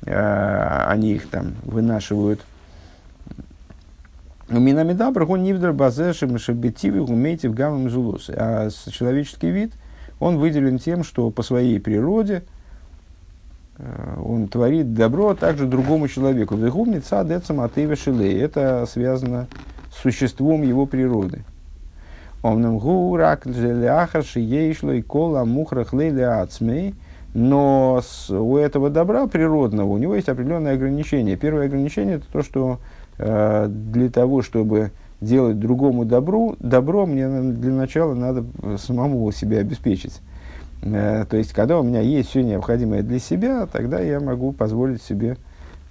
э, 0.04 0.84
они 0.88 1.12
их 1.12 1.28
там 1.28 1.54
вынашивают. 1.62 2.40
Минамида 4.48 5.10
брахун 5.10 5.42
нивдер 5.42 5.72
базешем 5.72 6.38
шабетивы 6.38 7.00
умейте 7.00 7.48
в 7.48 7.54
гамам 7.54 7.90
зулусы. 7.90 8.32
А 8.36 8.68
человеческий 8.90 9.50
вид, 9.50 9.72
он 10.20 10.38
выделен 10.38 10.78
тем, 10.78 11.04
что 11.04 11.30
по 11.30 11.42
своей 11.42 11.80
природе 11.80 12.42
Э, 12.42 12.55
он 13.78 14.48
творит 14.48 14.94
добро 14.94 15.34
также 15.34 15.66
другому 15.66 16.08
человеку. 16.08 16.56
Вегумница 16.56 17.24
децам 17.24 17.60
атевешилей. 17.60 18.40
Это 18.40 18.86
связано 18.86 19.48
с 19.92 20.02
существом 20.02 20.62
его 20.62 20.86
природы. 20.86 21.44
Омнам 22.42 22.78
гурак 22.78 23.44
ляха 23.46 24.22
шиейшло 24.22 24.92
и 24.92 25.02
кола 25.02 25.44
мухрах 25.44 25.92
лейля 25.92 26.42
ацмей. 26.42 26.94
Но 27.34 28.00
с, 28.02 28.30
у 28.30 28.56
этого 28.56 28.88
добра 28.88 29.26
природного 29.26 29.90
у 29.90 29.98
него 29.98 30.14
есть 30.14 30.28
определенные 30.30 30.74
ограничения. 30.74 31.36
Первое 31.36 31.66
ограничение 31.66 32.16
это 32.16 32.24
то, 32.32 32.42
что 32.42 32.78
э, 33.18 33.66
для 33.68 34.08
того, 34.08 34.40
чтобы 34.40 34.90
делать 35.20 35.58
другому 35.58 36.06
добру, 36.06 36.56
добро 36.60 37.04
мне 37.04 37.28
для 37.28 37.72
начала 37.72 38.14
надо 38.14 38.44
самому 38.78 39.30
себя 39.32 39.58
обеспечить. 39.58 40.20
Э, 40.82 41.24
то 41.28 41.36
есть, 41.36 41.52
когда 41.52 41.78
у 41.78 41.82
меня 41.82 42.00
есть 42.00 42.30
все 42.30 42.42
необходимое 42.42 43.02
для 43.02 43.18
себя, 43.18 43.66
тогда 43.66 44.00
я 44.00 44.20
могу 44.20 44.52
позволить 44.52 45.02
себе 45.02 45.36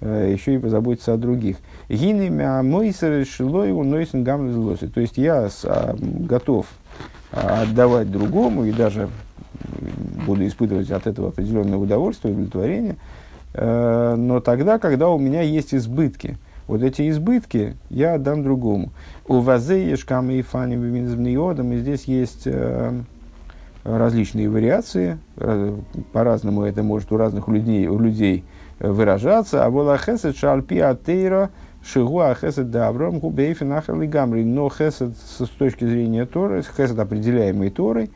э, 0.00 0.30
еще 0.32 0.54
и 0.54 0.58
позаботиться 0.58 1.12
о 1.12 1.16
других. 1.16 1.56
То 4.88 5.00
есть, 5.00 5.18
я 5.18 5.48
а, 5.64 5.96
готов 6.00 6.66
а, 7.32 7.62
отдавать 7.62 8.10
другому 8.10 8.64
и 8.64 8.72
даже 8.72 9.08
буду 10.26 10.46
испытывать 10.46 10.90
от 10.90 11.06
этого 11.06 11.28
определенное 11.28 11.78
удовольствие, 11.78 12.34
удовлетворение, 12.34 12.96
э, 13.54 14.14
но 14.16 14.40
тогда, 14.40 14.78
когда 14.78 15.08
у 15.08 15.18
меня 15.18 15.42
есть 15.42 15.74
избытки. 15.74 16.38
Вот 16.66 16.82
эти 16.82 17.08
избытки 17.08 17.76
я 17.90 18.14
отдам 18.14 18.42
другому. 18.42 18.90
У 19.28 19.38
вазе 19.38 19.88
ешкам 19.88 20.30
и 20.30 20.42
фани 20.42 20.74
и 20.74 21.78
здесь 21.78 22.04
есть 22.04 22.48
различные 23.86 24.48
вариации, 24.48 25.18
по-разному 26.12 26.62
это 26.62 26.82
может 26.82 27.12
у 27.12 27.16
разных 27.16 27.48
людей, 27.48 27.86
у 27.86 27.98
людей 27.98 28.44
выражаться. 28.80 29.64
А 29.64 29.70
вот 29.70 30.00
хесед 30.00 30.36
шальпи 30.36 30.78
атеира 30.78 31.50
шигу 31.84 32.20
ахесед 32.20 32.70
дабрам 32.70 33.18
губейфин 33.18 33.72
гамри. 34.10 34.44
Но 34.44 34.68
хесед 34.68 35.16
с 35.16 35.48
точки 35.58 35.84
зрения 35.84 36.26
Торы, 36.26 36.62
хесед 36.62 36.98
определяемый 36.98 37.70
Торой, 37.70 38.10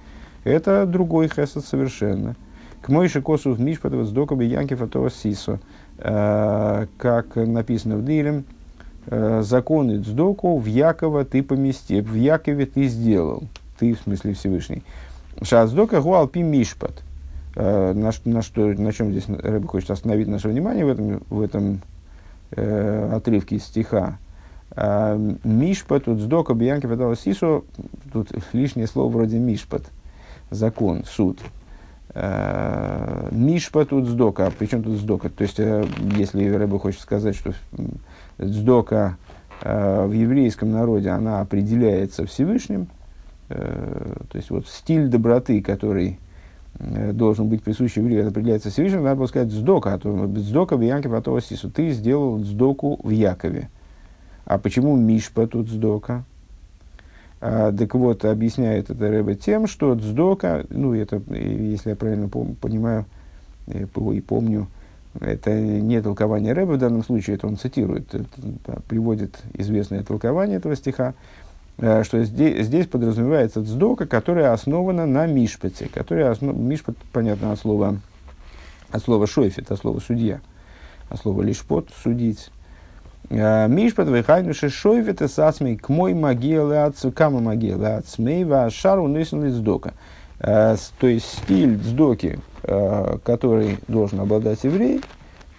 это 0.45 0.87
другой 0.87 1.29
хесед 1.29 1.65
совершенно. 1.65 2.35
К 2.83 2.89
мойши 2.89 3.21
косу 3.21 3.53
в 3.53 3.61
мишпатова 3.61 4.05
с 4.05 4.11
докоби 4.11 4.45
янки 4.45 4.75
фатова 4.75 5.11
сисо. 5.11 5.61
Э, 5.99 6.87
как 6.97 7.37
написано 7.37 7.99
в 7.99 8.05
Дилем, 8.05 8.45
э, 9.07 9.43
законы 9.43 10.03
Цдоку 10.03 10.59
в 10.59 10.65
Якова 10.65 11.27
ты 11.27 11.43
помести, 11.43 12.01
в 12.01 12.15
Якове 12.15 12.65
ты 12.65 12.87
сделал, 12.87 13.43
ты 13.79 13.95
в 13.95 14.01
смысле 14.01 14.33
Всевышний. 14.33 14.83
Шаздока 15.43 16.01
гуалпи 16.01 16.43
мишпат. 16.43 17.03
Э, 17.57 17.93
на, 17.93 18.11
на, 18.25 18.43
что, 18.43 18.67
на 18.67 18.93
чем 18.93 19.11
здесь 19.11 19.29
Рэбби 19.29 19.67
хочет 19.67 19.91
остановить 19.91 20.29
наше 20.29 20.49
внимание 20.49 20.85
в 20.85 20.89
этом, 20.89 21.23
в 21.29 21.41
этом 21.41 21.81
э, 22.53 23.11
отрывке 23.13 23.59
стиха. 23.59 24.19
Э, 24.77 25.19
мишпат, 25.43 26.05
тут 26.05 26.21
сдока 26.21 26.55
бьянки 26.55 26.87
фатала 26.87 27.17
сисо, 27.17 27.65
тут 28.13 28.29
лишнее 28.53 28.87
слово 28.87 29.13
вроде 29.13 29.39
мишпат, 29.39 29.83
закон, 30.51 31.05
суд. 31.05 31.41
Э, 32.15 33.29
мишпат 33.33 33.89
тут 33.89 34.07
сдока, 34.07 34.53
причем 34.57 34.85
тут 34.85 34.99
сдока? 34.99 35.29
То 35.29 35.43
есть, 35.43 35.59
если 35.59 36.49
Рэбби 36.49 36.79
хочет 36.79 37.01
сказать, 37.01 37.35
что 37.35 37.53
сдока 38.39 39.17
в 39.63 40.13
еврейском 40.13 40.73
народе, 40.73 41.11
она 41.11 41.41
определяется 41.43 42.25
Всевышним, 42.25 42.89
то 43.51 44.37
есть 44.37 44.51
вот 44.51 44.69
стиль 44.69 45.09
доброты, 45.09 45.61
который 45.61 46.19
э, 46.79 47.13
должен 47.13 47.49
быть 47.49 47.63
присущ 47.63 47.97
еврею, 47.97 48.29
определяется 48.29 48.71
Всевышним, 48.71 49.03
надо 49.03 49.17
было 49.17 49.27
сказать 49.27 49.51
«сдока», 49.51 49.95
а 49.95 49.99
то 49.99 50.29
«сдока 50.37 50.77
в 50.77 50.81
Янке 50.81 51.09
Патова 51.09 51.41
Сису». 51.41 51.69
Ты 51.71 51.91
сделал 51.91 52.39
сдоку 52.39 53.01
в 53.03 53.11
Якове. 53.11 53.69
А 54.45 54.59
почему 54.59 54.97
Мишпа 54.97 55.49
тут 55.49 55.69
сдока? 55.69 56.25
А, 57.41 57.73
так 57.73 57.95
вот, 57.95 58.25
объясняет 58.25 58.91
это 58.91 59.09
Рэбе 59.09 59.35
тем, 59.35 59.67
что 59.67 59.97
сдока, 59.97 60.65
ну, 60.71 60.95
это, 60.95 61.21
если 61.35 61.91
я 61.91 61.97
правильно 61.97 62.27
пом- 62.27 62.55
понимаю 62.55 63.07
и 63.67 64.21
помню, 64.21 64.69
это 65.19 65.59
не 65.61 66.01
толкование 66.01 66.53
Рэбе 66.53 66.75
в 66.75 66.79
данном 66.79 67.03
случае, 67.03 67.37
это 67.37 67.49
он 67.49 67.57
цитирует, 67.57 68.15
это, 68.15 68.83
приводит 68.89 69.41
известное 69.55 70.05
толкование 70.05 70.59
этого 70.59 70.77
стиха, 70.77 71.15
Э, 71.15 71.40
что 71.81 72.23
здесь, 72.25 72.67
здесь 72.67 72.87
подразумевается 72.87 73.61
дздока, 73.61 74.07
которая 74.07 74.53
основана 74.53 75.07
на 75.07 75.27
мишпате, 75.27 75.89
которая 75.93 76.31
основ... 76.31 76.55
мишпат, 76.55 76.95
понятно, 77.13 77.53
от 77.53 77.59
слова, 77.59 77.97
от 78.91 79.03
слова 79.03 79.27
шойфет, 79.27 79.71
от 79.71 79.79
слова 79.79 79.99
судья, 80.01 80.41
от 81.09 81.21
слова 81.21 81.43
лишпот, 81.43 81.89
судить. 82.03 82.51
Э, 83.31 83.67
мишпат 83.69 84.09
вехайнуши 84.09 84.69
шойфет 84.69 85.23
и 85.23 85.29
сасмей 85.29 85.77
к 85.77 85.89
мой 85.89 86.13
могиле 86.13 86.81
отцу, 86.81 87.13
кама 87.13 87.41
могиле 87.41 87.87
отцмей, 87.87 88.45
ва 88.45 88.69
шару 88.69 89.09
нысен 89.09 89.49
дздока. 89.49 89.95
Э, 90.39 90.77
то 90.99 91.07
есть 91.07 91.27
стиль 91.27 91.77
дздоки, 91.79 92.41
который 93.25 93.79
должен 93.89 94.21
обладать 94.21 94.65
еврей, 94.65 95.01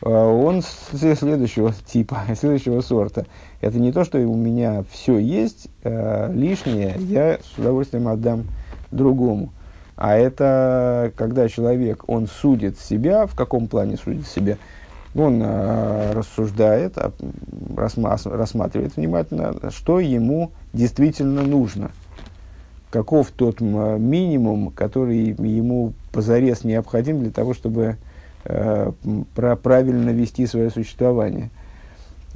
он 0.10 0.62
следующего 0.64 1.74
типа, 1.86 2.22
следующего 2.40 2.82
сорта– 2.82 3.26
это 3.62 3.80
не 3.80 3.92
то, 3.92 4.04
что 4.04 4.18
у 4.18 4.36
меня 4.36 4.84
все 4.92 5.18
есть, 5.18 5.68
э, 5.84 6.32
лишнее 6.34 6.96
я 7.00 7.38
с 7.38 7.58
удовольствием 7.58 8.08
отдам 8.08 8.46
другому. 8.92 9.54
А 9.96 10.16
это 10.16 11.12
когда 11.16 11.48
человек, 11.48 12.04
он 12.08 12.28
судит 12.28 12.80
себя, 12.80 13.28
в 13.28 13.36
каком 13.36 13.68
плане 13.68 13.98
судит 13.98 14.26
себя, 14.26 14.58
он 15.14 15.42
э, 15.44 16.14
рассуждает, 16.14 16.98
рассматривает 17.76 18.96
внимательно, 18.96 19.70
что 19.70 20.00
ему 20.00 20.52
действительно 20.74 21.44
нужно. 21.44 21.92
Каков 22.90 23.32
тот 23.32 23.62
минимум, 23.62 24.72
который 24.72 25.36
ему 25.38 25.94
позарез 26.12 26.64
необходим 26.64 27.22
для 27.22 27.32
того, 27.32 27.54
чтобы 27.54 27.98
э, 28.46 28.92
правильно 29.34 30.10
вести 30.12 30.46
свое 30.48 30.70
существование. 30.70 31.50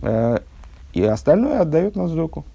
Э, 0.01 0.39
и 0.93 1.03
остальное 1.03 1.61
отдает 1.61 1.95
на 1.95 2.07
сдоку. 2.07 2.45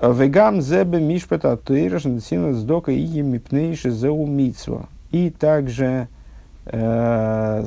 Вегам 0.00 0.60
зебе 0.60 1.00
мишпета 1.00 1.56
туираш 1.56 2.02
сина 2.22 2.54
сдока 2.54 2.92
и 2.92 3.22
мипнейши 3.22 3.90
зеу. 3.90 4.26
И 5.10 5.30
также 5.30 6.08
э, 6.66 7.66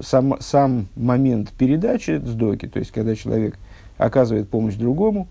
сам, 0.00 0.40
сам 0.40 0.86
момент 0.94 1.50
передачи 1.50 2.20
сдоки, 2.24 2.66
то 2.66 2.78
есть 2.78 2.92
когда 2.92 3.14
человек 3.14 3.58
оказывает 3.96 4.48
помощь 4.48 4.74
другому, 4.74 5.26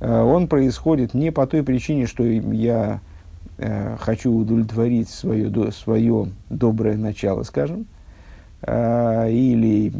он 0.00 0.48
происходит 0.48 1.14
не 1.14 1.32
по 1.32 1.46
той 1.46 1.62
причине, 1.62 2.06
что 2.06 2.24
я 2.24 3.00
э, 3.58 3.96
хочу 3.98 4.32
удовлетворить 4.32 5.08
свое, 5.08 5.50
свое 5.72 6.28
доброе 6.50 6.96
начало, 6.96 7.42
скажем, 7.42 7.86
э, 8.62 9.30
или, 9.30 9.92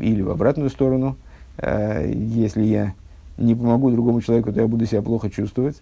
или 0.00 0.22
в 0.22 0.30
обратную 0.30 0.70
сторону– 0.70 1.16
Э, 1.58 2.10
если 2.14 2.62
я 2.62 2.94
не 3.38 3.54
помогу 3.54 3.90
другому 3.90 4.20
человеку, 4.20 4.52
то 4.52 4.60
я 4.60 4.66
буду 4.66 4.86
себя 4.86 5.02
плохо 5.02 5.30
чувствовать. 5.30 5.80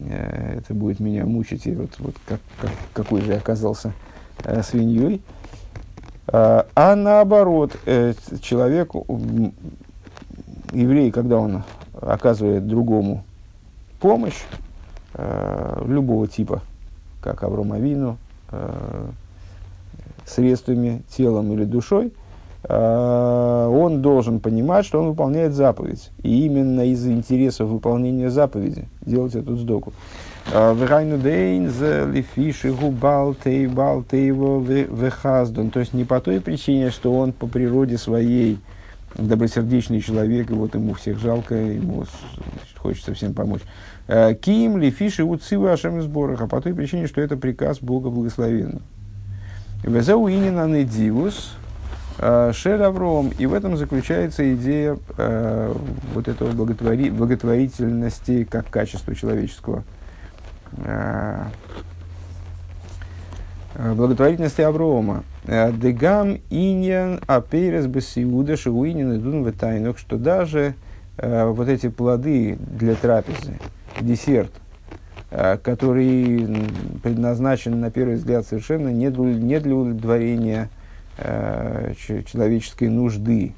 Это 0.00 0.74
будет 0.74 0.98
меня 0.98 1.24
мучить, 1.24 1.66
и 1.68 1.72
вот, 1.72 1.90
вот 1.98 2.16
как, 2.26 2.40
как, 2.60 2.70
какой 2.92 3.20
же 3.20 3.32
я 3.32 3.38
оказался 3.38 3.92
э, 4.42 4.62
свиньей. 4.62 5.22
А 6.26 6.96
наоборот, 6.96 7.78
человек, 8.40 8.92
еврей, 10.72 11.10
когда 11.12 11.36
он 11.38 11.62
оказывает 12.00 12.66
другому 12.66 13.24
помощь 14.00 14.42
любого 15.16 16.26
типа, 16.26 16.62
как 17.22 17.42
Авромовину, 17.44 18.18
средствами, 20.26 21.02
телом 21.08 21.52
или 21.52 21.64
душой– 21.64 22.12
Э, 22.66 23.68
он 23.70 24.00
должен 24.00 24.40
понимать, 24.40 24.86
что 24.86 25.00
он 25.00 25.08
выполняет 25.08 25.52
заповедь. 25.52 26.10
И 26.22 26.46
именно 26.46 26.86
из-за 26.92 27.12
интересов 27.12 27.68
выполнения 27.68 28.30
заповеди 28.30 28.88
делать 29.04 29.34
эту 29.34 29.56
сдоку. 29.56 29.92
Э, 30.52 30.74
то 35.70 35.80
есть 35.80 35.92
не 35.92 36.04
по 36.04 36.20
той 36.20 36.40
причине, 36.40 36.90
что 36.90 37.14
он 37.14 37.32
по 37.32 37.46
природе 37.46 37.98
своей 37.98 38.58
добросердечный 39.14 40.00
человек, 40.00 40.50
и 40.50 40.54
вот 40.54 40.74
ему 40.74 40.94
всех 40.94 41.18
жалко, 41.18 41.54
ему 41.54 42.04
хочется 42.76 43.14
всем 43.14 43.34
помочь. 43.34 43.62
Э, 44.06 44.34
Ким 44.34 44.78
лифиши 44.78 45.24
уцивы 45.24 45.70
ашем 45.70 46.02
сборах, 46.02 46.40
а 46.40 46.46
по 46.46 46.60
той 46.60 46.74
причине, 46.74 47.06
что 47.06 47.20
это 47.20 47.36
приказ 47.36 47.78
Бога 47.80 48.10
благословенного. 48.10 48.82
Везеу 49.82 50.28
инина 50.28 50.66
недивус, 50.66 51.56
Э, 52.18 52.52
Шер 52.54 52.82
Авром. 52.82 53.32
И 53.38 53.46
в 53.46 53.54
этом 53.54 53.76
заключается 53.76 54.54
идея 54.54 54.98
э, 55.16 55.74
вот 56.14 56.28
этого 56.28 56.52
благотвори, 56.52 57.10
благотворительности 57.10 58.44
как 58.44 58.68
качества 58.70 59.14
человеческого. 59.14 59.84
Благотворительности 63.76 64.60
Аврома. 64.60 65.24
Дегам 65.44 66.38
иньян 66.50 67.20
аперес 67.26 67.86
бесиуда 67.86 68.56
шигуинин 68.56 69.16
идун 69.16 69.44
в 69.44 69.96
что 69.98 70.16
даже 70.16 70.74
вот 71.16 71.68
эти 71.68 71.88
плоды 71.88 72.56
для 72.58 72.94
трапезы, 72.94 73.54
десерт, 74.00 74.52
э, 75.30 75.56
который 75.62 76.46
предназначен, 77.02 77.80
на 77.80 77.90
первый 77.90 78.16
взгляд, 78.16 78.46
совершенно 78.46 78.88
не 78.88 79.10
для, 79.10 79.76
удовлетворения 79.76 80.68
э, 81.18 81.94
человеческой 82.26 82.88
нужды, 82.88 83.54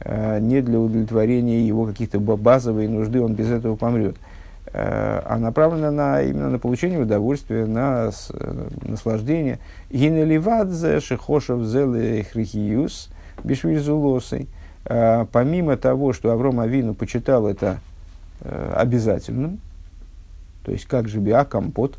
э, 0.00 0.38
не 0.40 0.60
для 0.62 0.78
удовлетворения 0.78 1.66
его 1.66 1.86
каких-то 1.86 2.20
базовой 2.20 2.88
нужды, 2.88 3.20
он 3.20 3.34
без 3.34 3.50
этого 3.50 3.76
помрет– 3.76 4.16
а 4.70 5.38
направлена 5.38 5.90
на, 5.90 6.20
именно 6.20 6.50
на 6.50 6.58
получение 6.58 7.00
удовольствия, 7.00 7.64
на 7.64 8.10
наслаждение. 8.82 9.60
Гинеливадзе 9.90 11.00
шихошев 11.00 11.64
зеле 11.64 12.24
хрихиюс 12.24 13.08
бишвильзулосой. 13.42 14.46
Помимо 14.84 15.78
того, 15.78 16.12
что 16.12 16.32
Авром 16.32 16.60
Авину 16.60 16.92
почитал 16.92 17.46
это 17.46 17.80
обязательным, 18.44 19.58
то 20.68 20.72
есть 20.72 20.84
как 20.84 21.08
же 21.08 21.18
биа 21.18 21.46
компот, 21.46 21.98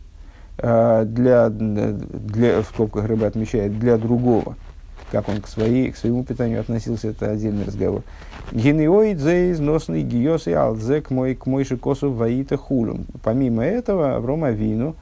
для, 0.57 1.49
для, 1.49 2.61
в 2.61 2.65
скобках 2.65 3.05
рыба 3.05 3.25
отмечает, 3.25 3.79
для 3.79 3.97
другого– 3.97 4.55
как 5.11 5.27
он 5.29 5.41
к, 5.41 5.47
своей, 5.47 5.91
к 5.91 5.97
своему 5.97 6.23
питанию 6.23 6.61
относился, 6.61 7.09
это 7.09 7.31
отдельный 7.31 7.65
разговор. 7.65 8.03
Генеоид 8.51 9.19
зе 9.19 9.51
износный 9.51 10.03
гиос 10.03 10.47
и 10.47 10.53
алзе 10.53 11.01
к 11.01 11.09
мой 11.09 11.35
к 11.35 11.45
мой 11.45 11.63
шикосу 11.63 12.11
ваита 12.11 12.57
хулюм. 12.57 13.05
Помимо 13.23 13.63
этого, 13.63 14.15
Аврома 14.15 14.51
Вину, 14.51 14.95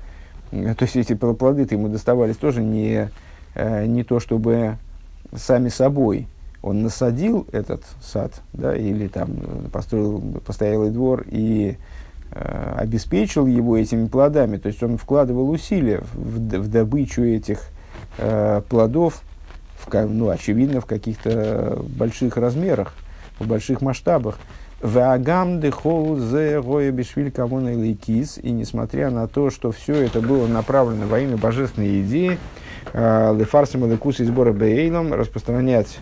э, 0.52 0.74
то 0.76 0.84
есть 0.84 0.96
эти 0.96 1.14
плоды 1.14 1.68
ему 1.70 1.90
доставались 1.90 2.38
тоже 2.38 2.64
не, 2.64 3.10
э, 3.56 3.86
не 3.86 4.04
то 4.04 4.20
чтобы 4.20 4.78
сами 5.36 5.70
собой. 5.70 6.28
Он 6.62 6.82
насадил 6.84 7.48
этот 7.52 7.84
сад, 8.02 8.34
да, 8.54 8.76
или 8.76 9.08
там 9.08 9.30
э, 9.32 9.70
построил 9.72 10.22
постоялый 10.46 10.90
двор 10.90 11.26
и 11.28 11.72
э, 11.72 11.76
обеспечил 12.32 13.48
его 13.48 13.78
этими 13.78 14.08
плодами. 14.08 14.58
То 14.58 14.68
есть 14.68 14.82
он 14.84 14.98
вкладывал 14.98 15.50
усилия 15.50 16.02
в, 16.14 16.38
в 16.38 16.68
добычу 16.68 17.24
этих 17.24 17.70
э, 18.18 18.62
плодов, 18.70 19.22
в, 19.80 19.94
ну, 19.94 20.30
очевидно, 20.30 20.82
в 20.82 20.86
каких-то 20.86 21.82
больших 21.98 22.38
размерах, 22.38 22.94
в 23.40 23.48
больших 23.48 23.82
масштабах. 23.82 24.38
Вагам 24.82 25.60
дехол 25.60 26.18
зе 26.18 26.62
гоя 26.62 26.92
бишвиль 26.92 27.32
кавона 27.32 27.74
лейкис. 27.74 28.38
И 28.38 28.52
несмотря 28.52 29.10
на 29.10 29.28
то, 29.28 29.50
что 29.50 29.72
все 29.72 29.96
это 29.96 30.22
было 30.22 30.46
направлено 30.48 31.08
во 31.08 31.20
имя 31.20 31.38
божественной 31.38 32.02
идеи, 32.02 32.38
а, 32.94 33.34
лефарсим 33.34 33.90
лекус 33.90 34.20
и 34.20 34.26
сбора 34.26 34.54
распространять 35.14 35.98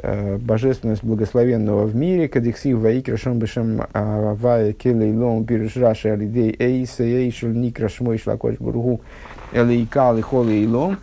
божественность 0.00 1.02
благословенного 1.02 1.86
в 1.86 1.96
мире, 1.96 2.28
кадикси 2.28 2.72
ваик 2.72 3.08
рашом 3.08 3.38
бешем 3.38 3.82
а, 3.92 4.34
вая 4.34 4.72
келейлом 4.72 5.44
пириш 5.44 5.76
раши 5.76 6.08
алидей 6.08 6.54
эйса 6.56 7.02
эйшел 7.02 7.48
никраш 7.48 8.00
мой 8.00 8.18
шлакоч 8.18 8.58
бургу 8.58 9.00
элейкал 9.52 10.18
и 10.18 10.20
холейлом, 10.20 10.98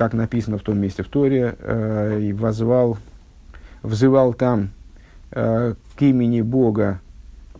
как 0.00 0.14
написано 0.14 0.56
в 0.56 0.62
том 0.62 0.78
месте 0.78 1.02
в 1.02 1.08
Торе, 1.08 1.56
э, 1.58 2.20
и 2.22 2.32
возвал, 2.32 2.96
взывал 3.82 4.32
там 4.32 4.70
э, 5.30 5.74
к 5.94 6.02
имени 6.02 6.40
Бога, 6.40 7.00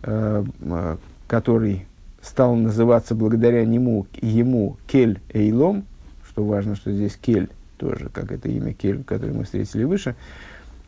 э, 0.01 0.43
э, 0.61 0.97
который 1.27 1.85
стал 2.21 2.55
называться 2.55 3.13
благодаря 3.13 3.63
нему, 3.63 4.07
ему 4.21 4.77
Кель 4.87 5.19
Эйлом, 5.33 5.85
что 6.27 6.43
важно, 6.43 6.75
что 6.75 6.91
здесь 6.91 7.15
Кель 7.15 7.49
тоже, 7.81 8.09
как 8.13 8.31
это 8.31 8.47
имя 8.47 8.73
Кель, 8.73 9.03
которое 9.03 9.33
мы 9.33 9.43
встретили 9.43 9.83
выше. 9.83 10.15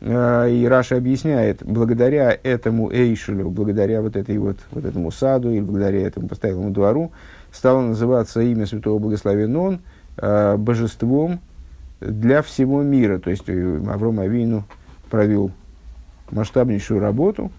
Э, 0.00 0.48
и 0.50 0.64
Раша 0.66 0.96
объясняет, 0.96 1.62
благодаря 1.64 2.38
этому 2.42 2.90
Эйшелю, 2.92 3.50
благодаря 3.50 4.00
вот, 4.00 4.16
этой 4.16 4.38
вот, 4.38 4.58
вот 4.70 4.84
этому 4.84 5.10
саду 5.10 5.50
или 5.50 5.60
благодаря 5.60 6.06
этому 6.06 6.28
постоялому 6.28 6.70
двору, 6.70 7.12
стало 7.52 7.82
называться 7.82 8.40
имя 8.40 8.66
Святого 8.66 8.98
Благословен 8.98 9.56
Он– 9.56 9.80
э, 10.16 10.56
божеством 10.56 11.40
для 12.00 12.42
всего 12.42 12.82
мира. 12.82 13.18
То 13.18 13.30
есть 13.30 13.44
э, 13.48 13.82
Авром 13.88 14.20
Авину 14.20 14.64
провел 15.10 15.50
масштабнейшую 16.30 17.00
работу, 17.00 17.50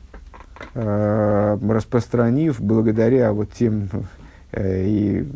э, 0.73 1.57
распространив 1.69 2.59
благодаря 2.61 3.33
вот 3.33 3.51
тем 3.51 3.89
э, 4.51 4.85
и 4.85 5.27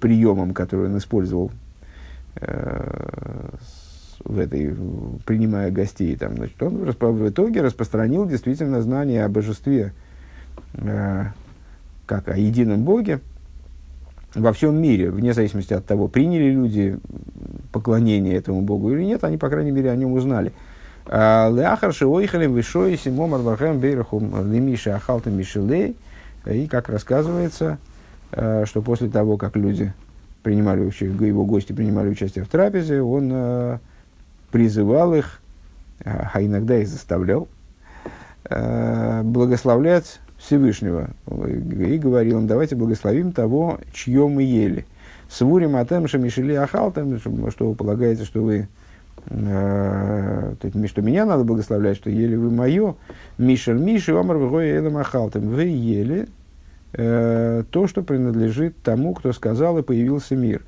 приемам, 0.00 0.52
которые 0.52 0.90
он 0.90 0.98
использовал 0.98 1.50
в 4.24 4.38
этой, 4.38 4.74
принимая 5.24 5.70
гостей, 5.70 6.16
там, 6.16 6.36
значит, 6.36 6.60
он 6.62 6.84
в 6.84 7.28
итоге 7.28 7.62
распространил 7.62 8.26
действительно 8.26 8.82
знание 8.82 9.24
о 9.24 9.28
божестве, 9.28 9.92
э, 10.74 11.24
как 12.06 12.28
о 12.28 12.36
едином 12.36 12.82
Боге, 12.82 13.20
во 14.34 14.52
всем 14.52 14.80
мире, 14.80 15.10
вне 15.10 15.32
зависимости 15.32 15.72
от 15.72 15.86
того, 15.86 16.08
приняли 16.08 16.50
люди 16.50 16.98
поклонение 17.72 18.36
этому 18.36 18.60
Богу 18.62 18.92
или 18.92 19.04
нет, 19.04 19.24
они, 19.24 19.38
по 19.38 19.48
крайней 19.48 19.70
мере, 19.70 19.90
о 19.90 19.96
нем 19.96 20.12
узнали. 20.12 20.52
А, 21.06 21.50
Леахар 21.50 21.92
шиойхалем 21.94 22.54
вишой 22.54 22.98
симом 22.98 23.34
арвахем 23.34 23.78
бейрахум 23.78 24.52
лимиша 24.52 24.96
ахалтам. 24.96 25.40
И, 25.40 26.66
как 26.68 26.88
рассказывается, 26.88 27.78
э, 28.32 28.64
что 28.66 28.82
после 28.82 29.08
того, 29.08 29.36
как 29.36 29.56
люди 29.56 29.92
принимали 30.46 30.80
его 31.26 31.44
гости 31.44 31.72
принимали 31.72 32.08
участие 32.08 32.44
в 32.44 32.48
трапезе, 32.48 33.02
он 33.02 33.30
э, 33.32 33.78
призывал 34.52 35.12
их, 35.12 35.40
а 36.04 36.40
иногда 36.40 36.78
и 36.78 36.84
заставлял, 36.84 37.48
э, 38.48 39.22
благословлять 39.24 40.20
Всевышнего 40.38 41.10
и 41.26 41.98
говорил 41.98 42.38
им, 42.38 42.46
давайте 42.46 42.76
благословим 42.76 43.32
того, 43.32 43.80
чье 43.92 44.28
мы 44.28 44.44
ели. 44.44 44.86
Свурим 45.28 45.74
атем 45.74 46.06
шамишили 46.06 46.54
ахалтам, 46.54 47.18
что 47.18 47.68
вы 47.68 47.74
полагаете, 47.74 48.24
что 48.24 48.44
вы 48.44 48.68
э, 49.26 50.54
что 50.86 51.02
меня 51.02 51.26
надо 51.26 51.42
благословлять, 51.42 51.96
что 51.96 52.08
ели 52.08 52.36
вы 52.36 52.52
мое. 52.52 52.94
Мишель 53.36 53.78
Миши, 53.78 54.12
Омар 54.12 54.36
Вгой 54.36 54.68
Элем 54.68 54.96
Ахалтам. 54.96 55.48
Вы 55.48 55.64
ели 55.64 56.28
э, 56.96 57.62
то, 57.70 57.86
что 57.86 58.02
принадлежит 58.02 58.82
тому, 58.82 59.14
кто 59.14 59.32
сказал, 59.32 59.78
и 59.78 59.82
появился 59.82 60.34
мир. 60.34 60.62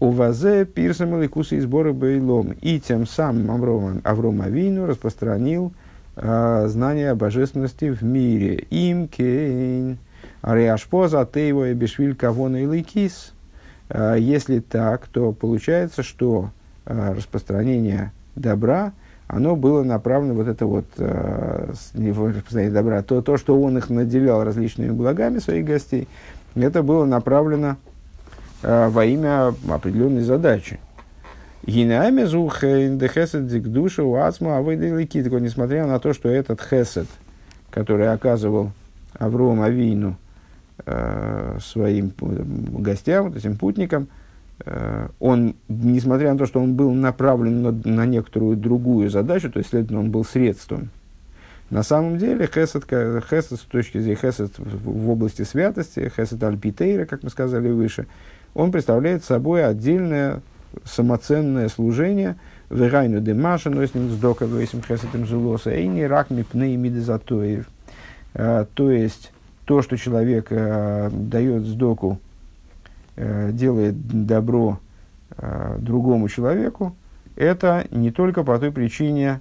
У 0.00 0.10
вазе 0.10 0.64
пирсам 0.64 1.20
и 1.20 1.26
и 1.26 1.60
сбора 1.60 1.92
бейлом. 1.92 2.52
И 2.60 2.78
тем 2.78 3.06
самым 3.06 3.50
Авром, 3.50 4.00
Авром 4.04 4.42
Авину 4.42 4.86
распространил 4.86 5.72
а, 6.14 6.68
знание 6.68 7.10
о 7.10 7.16
божественности 7.16 7.90
в 7.90 8.02
мире. 8.02 8.66
Им 8.70 9.08
кейн. 9.08 9.98
Ариашпоза 10.40 11.28
тейво 11.32 11.70
и 11.70 11.74
бешвиль 11.74 12.14
кавона 12.14 12.62
и 12.62 12.66
лейкис. 12.66 13.32
А, 13.88 14.14
если 14.14 14.60
так, 14.60 15.08
то 15.08 15.32
получается, 15.32 16.04
что 16.04 16.50
а, 16.86 17.14
распространение 17.14 18.12
добра, 18.36 18.92
оно 19.28 19.56
было 19.56 19.82
направлено, 19.82 20.34
вот 20.34 20.48
это 20.48 20.66
вот 20.66 20.86
распространение 22.34 22.72
добра, 22.72 23.02
то, 23.02 23.22
то, 23.22 23.36
что 23.36 23.60
он 23.60 23.76
их 23.78 23.90
наделял 23.90 24.42
различными 24.42 24.90
благами 24.90 25.38
своих 25.38 25.66
гостей, 25.66 26.08
это 26.54 26.82
было 26.82 27.04
направлено 27.04 27.76
во 28.62 29.04
имя 29.04 29.54
определенной 29.68 30.22
задачи. 30.22 30.80
Гинами 31.64 32.24
зухейн 32.24 32.98
несмотря 35.38 35.86
на 35.86 36.00
то, 36.00 36.14
что 36.14 36.30
этот 36.30 36.62
хесед, 36.62 37.06
который 37.70 38.10
оказывал 38.10 38.72
Авром 39.18 39.60
Авину 39.60 40.16
э, 40.86 41.58
своим 41.60 42.12
гостям, 42.18 43.28
вот 43.28 43.36
этим 43.36 43.56
путникам, 43.56 44.04
э, 44.04 44.06
он, 45.20 45.54
несмотря 45.68 46.32
на 46.32 46.38
то, 46.38 46.46
что 46.46 46.60
он 46.60 46.74
был 46.74 46.92
направлен 46.92 47.62
на, 47.62 47.72
на 47.72 48.06
некоторую 48.06 48.56
другую 48.56 49.08
задачу, 49.08 49.50
то 49.50 49.58
есть, 49.58 49.70
следовательно, 49.70 50.00
он 50.00 50.10
был 50.10 50.24
средством, 50.24 50.90
на 51.70 51.82
самом 51.82 52.18
деле, 52.18 52.46
хесед, 52.46 52.84
хесед 52.84 53.60
с 53.60 53.64
точки 53.64 53.98
зрения 53.98 54.16
хесед 54.16 54.58
в, 54.58 54.90
в 54.90 55.10
области 55.10 55.42
святости, 55.42 56.10
хесед 56.16 56.42
альпитейра, 56.42 57.04
как 57.04 57.22
мы 57.22 57.30
сказали 57.30 57.70
выше, 57.70 58.06
он 58.54 58.72
представляет 58.72 59.22
собой 59.24 59.64
отдельное 59.64 60.40
самоценное 60.84 61.68
служение, 61.68 62.36
Верайну 62.70 63.20
де 63.20 63.34
Маша, 63.34 63.70
но 63.70 63.84
с 63.84 63.94
ним 63.94 64.10
сдока 64.10 64.44
весим 64.44 64.82
хесетем 64.82 65.26
зулоса, 65.26 65.70
и 65.70 65.86
не 65.86 66.06
рак 66.06 66.30
мидезатоев. 66.30 67.66
А, 68.34 68.66
то 68.74 68.90
есть, 68.90 69.32
то, 69.64 69.82
что 69.82 69.96
человек 69.96 70.48
а, 70.50 71.10
дает 71.10 71.64
сдоку, 71.64 72.18
делает 73.18 74.26
добро 74.26 74.78
другому 75.78 76.28
человеку, 76.28 76.96
это 77.36 77.86
не 77.90 78.10
только 78.10 78.44
по 78.44 78.58
той 78.58 78.72
причине, 78.72 79.40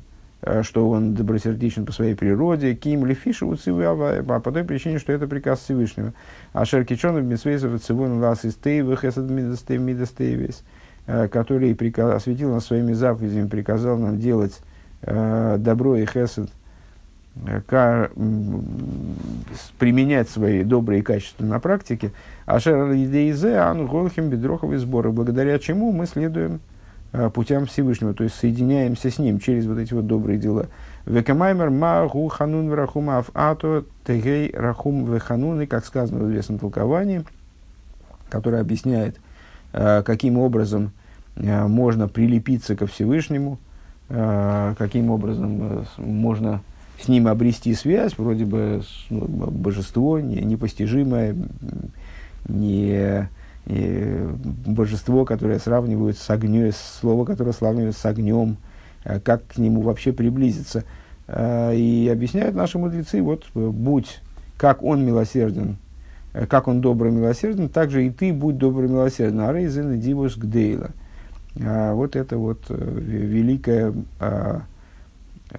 что 0.62 0.90
он 0.90 1.14
добросердечен 1.14 1.86
по 1.86 1.92
своей 1.92 2.16
природе, 2.16 2.76
ким 2.76 3.06
ли 3.06 3.14
фишу 3.14 3.56
а 3.56 4.40
по 4.40 4.52
той 4.52 4.64
причине, 4.64 5.00
что 5.00 5.14
это 5.14 5.28
приказ 5.28 5.60
Всевышнего. 5.60 6.14
А 6.54 6.66
шеркичонов 6.66 7.24
митсвейсов 7.24 7.82
цивон 7.82 8.20
лас 8.20 8.46
из 8.46 8.56
тейвых 8.56 9.06
эсад 9.06 9.30
мидастейвис. 9.30 10.64
который 11.32 11.72
осветил 11.72 12.54
нас 12.54 12.66
своими 12.66 12.92
заповедями, 12.92 13.48
приказал 13.48 13.98
нам 13.98 14.20
делать 14.20 14.60
добро 15.02 15.96
и 15.96 16.06
хесед, 16.06 16.50
применять 19.78 20.30
свои 20.30 20.64
добрые 20.64 21.04
качества 21.04 21.46
на 21.46 21.60
практике, 21.60 22.12
а 22.46 22.60
шер 22.60 22.76
ану 22.76 23.88
голхим 23.88 24.30
бедроховые 24.30 24.80
сборы, 24.80 25.12
благодаря 25.12 25.60
чему 25.60 25.92
мы 25.92 26.06
следуем 26.06 26.60
путям 27.34 27.66
Всевышнего, 27.66 28.14
то 28.14 28.24
есть 28.24 28.36
соединяемся 28.36 29.10
с 29.10 29.18
Ним 29.18 29.40
через 29.40 29.66
вот 29.66 29.78
эти 29.78 29.94
вот 29.94 30.08
добрые 30.08 30.38
дела. 30.38 30.68
Векамаймер 31.06 31.70
ма 31.70 32.06
гу 32.06 32.28
ханун 32.28 32.70
врахума 32.70 33.20
аф 33.20 33.30
ато 33.34 33.86
тегей 34.06 34.52
рахум 34.54 35.06
веханун, 35.06 35.62
и 35.62 35.66
как 35.66 35.86
сказано 35.86 36.20
в 36.20 36.30
известном 36.30 36.60
толковании, 36.60 37.24
которое 38.30 38.62
объясняет, 38.62 39.16
э, 39.72 40.04
каким 40.04 40.38
образом 40.38 40.92
э, 41.38 41.66
можно 41.66 42.10
прилепиться 42.10 42.76
ко 42.76 42.88
Всевышнему, 42.88 43.58
э, 44.10 44.76
каким 44.78 45.10
образом 45.10 45.86
можно 45.98 46.62
с 47.02 47.08
ним 47.08 47.28
обрести 47.28 47.74
связь, 47.74 48.14
вроде 48.18 48.46
бы 48.46 48.82
ну, 49.10 49.26
божество 49.28 50.20
не, 50.20 50.38
непостижимое, 50.38 51.36
не, 52.48 53.30
не 53.66 54.28
божество, 54.66 55.26
которое 55.26 55.60
сравнивают 55.60 56.18
с 56.18 56.30
огнем, 56.30 56.72
слово, 56.74 57.26
которое 57.26 57.54
сравнивают 57.54 57.96
с 57.96 58.06
огнем, 58.06 58.58
Э, 59.08 59.20
как 59.20 59.48
к 59.48 59.58
нему 59.58 59.82
вообще 59.82 60.12
приблизиться. 60.12 60.84
Э, 61.28 61.74
и 61.76 62.10
объясняют 62.12 62.56
наши 62.56 62.78
мудрецы, 62.78 63.22
вот, 63.22 63.46
будь 63.54 64.22
как 64.58 64.84
он 64.84 65.06
милосерден, 65.06 65.78
э, 66.34 66.46
как 66.46 66.68
он 66.68 66.82
добрый 66.82 67.12
милосерден, 67.12 67.70
так 67.70 67.90
же 67.90 68.06
и 68.06 68.10
ты 68.10 68.34
будь 68.34 68.58
добрый 68.58 68.90
милосерден. 68.90 69.42
А 69.42 69.54
рейзен 69.54 70.00
дивус 70.00 70.38
гдейла. 70.38 70.92
Вот 71.56 72.16
это 72.16 72.38
вот 72.38 72.66
великое 72.70 73.92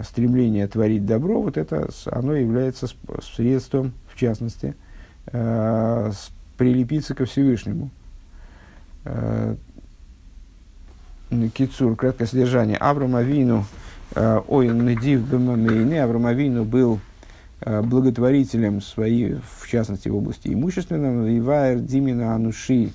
стремление 0.03 0.66
творить 0.66 1.07
добро, 1.07 1.40
вот 1.40 1.57
это 1.57 1.88
оно 2.07 2.35
является 2.35 2.87
средством, 3.22 3.92
в 4.12 4.18
частности, 4.18 4.74
прилепиться 6.57 7.14
ко 7.14 7.24
Всевышнему. 7.24 7.90
Кицур, 11.55 11.94
краткое 11.94 12.27
содержание. 12.27 12.79
Авраам 12.79 13.14
э, 14.14 14.40
ой, 14.48 14.68
Надив 14.68 15.29
Бемамейны, 15.31 16.01
Авраам 16.01 16.27
Авину 16.27 16.64
был 16.64 17.01
э, 17.61 17.83
благотворителем 17.83 18.81
своей, 18.81 19.37
в 19.61 19.68
частности, 19.68 20.09
в 20.09 20.16
области 20.16 20.48
имущественного, 20.48 21.37
Ивайр 21.37 21.81
Димина 21.81 22.35
Ануши 22.35 22.92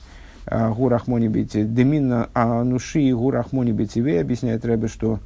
э, 0.47 0.69
Гурахмони 0.71 1.27
Демина 1.27 2.29
Ануши 2.33 3.13
Гурахмони 3.13 3.71
Бетиве 3.71 4.19
объясняет 4.19 4.65
Рэбе, 4.65 4.87
что 4.87 5.19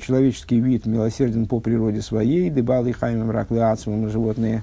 человеческий 0.00 0.60
вид 0.60 0.86
милосерден 0.86 1.46
по 1.46 1.60
природе 1.60 2.02
своей, 2.02 2.50
дебал 2.50 2.86
и 2.86 2.92
хаймем 2.92 3.30
раклеацмом 3.30 4.08
животные 4.08 4.62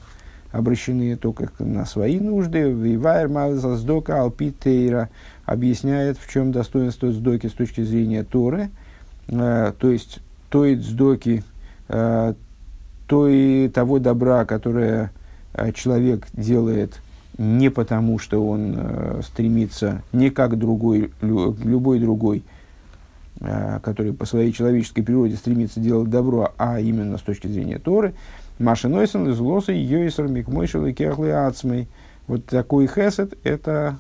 обращены 0.51 1.15
только 1.15 1.49
на 1.59 1.85
свои 1.85 2.19
нужды. 2.19 2.71
Вивайр 2.71 3.29
Малзаздока 3.29 4.21
Алпитейра– 4.21 5.09
объясняет, 5.51 6.17
в 6.17 6.31
чем 6.31 6.51
достоинство 6.51 7.11
сдоки 7.11 7.47
с 7.47 7.51
точки 7.51 7.81
зрения 7.81 8.23
Торы, 8.23 8.69
э, 9.27 9.73
то 9.77 9.89
есть 9.89 10.19
той 10.49 10.75
сдоки, 10.75 11.43
э, 11.89 12.33
той, 13.07 13.69
того 13.69 13.99
добра, 13.99 14.45
которое 14.45 15.11
э, 15.53 15.71
человек 15.73 16.27
делает 16.33 17.01
не 17.37 17.69
потому, 17.69 18.19
что 18.19 18.45
он 18.45 18.75
э, 18.77 19.21
стремится 19.23 20.03
не 20.13 20.29
как 20.29 20.57
другой, 20.57 21.11
лю, 21.21 21.55
любой 21.63 21.99
другой, 21.99 22.39
э, 22.39 22.60
который 23.81 24.13
по 24.13 24.25
своей 24.25 24.53
человеческой 24.53 25.01
природе 25.01 25.35
стремится 25.35 25.79
делать 25.79 26.09
добро, 26.09 26.53
а 26.57 26.79
именно 26.79 27.17
с 27.17 27.21
точки 27.21 27.47
зрения 27.47 27.79
Торы. 27.79 28.13
Маша 28.59 28.87
Нойсон 28.87 29.29
из 29.29 29.39
Лоса, 29.39 29.71
Йойсер, 29.71 30.27
Микмойшел 30.27 30.85
и 30.85 30.93
Кехлы 30.93 31.31
Ацмей. 31.31 31.87
Вот 32.27 32.45
такой 32.45 32.87
хесед– 32.87 33.33
это 33.43 33.97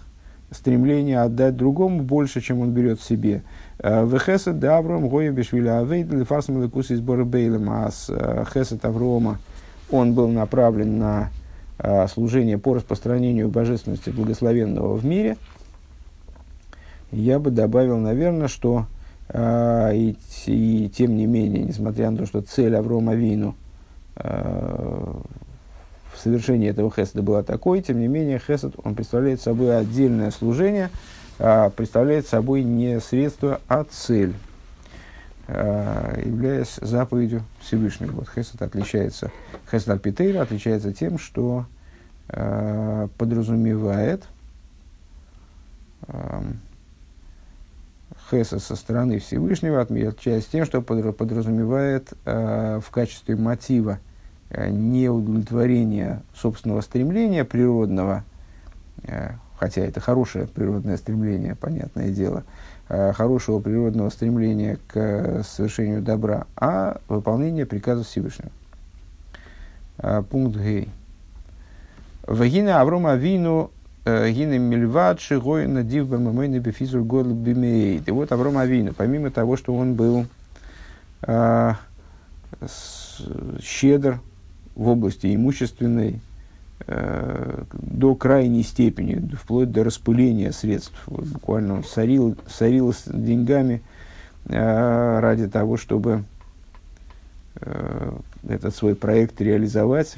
стремление 0.51 1.21
отдать 1.21 1.55
другому 1.55 2.03
больше, 2.03 2.41
чем 2.41 2.59
он 2.59 2.71
берет 2.71 3.01
себе. 3.01 3.43
Э, 3.79 4.03
в 4.03 4.19
хесед 4.19 4.59
да 4.59 4.77
Авром 4.77 5.09
гоя 5.09 5.31
бешвиля 5.31 5.79
авейд 5.79 6.11
лифарсам 6.11 6.61
лекус 6.61 6.91
из 6.91 6.99
бейлем, 6.99 7.69
а 7.69 7.89
с 7.89 8.09
э, 8.09 8.45
хесед 8.53 8.85
Аврома 8.85 9.39
он 9.89 10.13
был 10.13 10.27
направлен 10.27 10.99
на 10.99 11.29
э, 11.79 12.07
служение 12.07 12.57
по 12.57 12.75
распространению 12.75 13.49
божественности 13.49 14.09
благословенного 14.09 14.95
в 14.95 15.05
мире. 15.05 15.37
Я 17.11 17.39
бы 17.39 17.49
добавил, 17.49 17.97
наверное, 17.97 18.47
что 18.47 18.85
и, 19.33 20.15
и 20.45 20.89
тем 20.89 21.15
не 21.15 21.25
менее, 21.25 21.63
несмотря 21.63 22.09
на 22.11 22.17
то, 22.17 22.25
что 22.25 22.41
цель 22.41 22.75
Аврома 22.75 23.15
Вину 23.15 23.55
совершение 26.21 26.69
этого 26.69 26.91
хеседа 26.91 27.21
было 27.21 27.43
такой, 27.43 27.81
тем 27.81 27.99
не 27.99 28.07
менее 28.07 28.39
хесед, 28.39 28.73
он 28.83 28.95
представляет 28.95 29.41
собой 29.41 29.77
отдельное 29.77 30.31
служение, 30.31 30.89
а 31.39 31.69
представляет 31.69 32.27
собой 32.27 32.63
не 32.63 32.99
средство, 32.99 33.61
а 33.67 33.83
цель, 33.83 34.33
а, 35.47 36.19
являясь 36.23 36.77
заповедью 36.81 37.43
Всевышнего. 37.61 38.11
Вот 38.11 38.29
хесед 38.29 38.61
отличается, 38.61 39.31
хесед 39.71 39.89
альпитейра 39.89 40.41
отличается 40.41 40.93
тем, 40.93 41.17
что 41.17 41.65
а, 42.29 43.07
подразумевает 43.17 44.23
а, 46.07 46.43
хесед 48.31 48.63
со 48.63 48.75
стороны 48.75 49.19
Всевышнего, 49.19 49.81
отличается 49.81 50.49
тем, 50.51 50.65
что 50.65 50.81
подразумевает 50.81 52.13
в 52.25 52.85
качестве 52.89 53.35
мотива– 53.35 53.99
Э, 54.53 54.69
не 54.69 55.07
удовлетворение 55.07 56.23
собственного 56.35 56.81
стремления 56.81 57.45
природного, 57.45 58.25
э, 59.03 59.31
хотя 59.57 59.81
это 59.81 60.01
хорошее 60.01 60.45
природное 60.45 60.97
стремление, 60.97 61.55
понятное 61.55 62.09
дело, 62.09 62.43
э, 62.89 63.13
хорошего 63.13 63.59
природного 63.61 64.09
стремления 64.09 64.77
к 64.87 65.43
совершению 65.43 66.01
добра, 66.01 66.47
а 66.57 66.99
выполнение 67.07 67.65
приказа 67.65 68.03
Всевышнего. 68.03 68.51
Пункт 70.29 70.57
Г. 70.57 70.87
Вагина 72.25 72.81
Аврома 72.81 73.15
Вину 73.15 73.71
Гина 74.05 74.57
Мильват 74.57 75.19
Шигой 75.19 75.67
Надив 75.67 76.07
Бамамейна 76.07 76.59
Бефизур 76.59 77.03
Год 77.03 77.27
Бимейд. 77.27 78.07
И 78.07 78.11
вот 78.11 78.31
Аврома 78.31 78.65
Вину, 78.65 78.93
помимо 78.93 79.29
того, 79.31 79.57
что 79.57 79.75
он 79.75 79.95
был 79.95 80.25
щедр 83.61 84.19
в 84.75 84.87
области 84.87 85.33
имущественной 85.33 86.19
э, 86.87 87.63
до 87.73 88.15
крайней 88.15 88.63
степени, 88.63 89.35
вплоть 89.35 89.71
до 89.71 89.83
распыления 89.83 90.51
средств. 90.51 91.01
Вот 91.05 91.25
буквально 91.25 91.75
он 91.75 91.83
сорил, 91.83 92.35
сорил 92.47 92.93
с 92.93 93.03
деньгами 93.05 93.81
э, 94.45 95.19
ради 95.19 95.47
того, 95.47 95.77
чтобы 95.77 96.23
э, 97.55 98.11
этот 98.47 98.75
свой 98.75 98.95
проект 98.95 99.41
реализовать, 99.41 100.15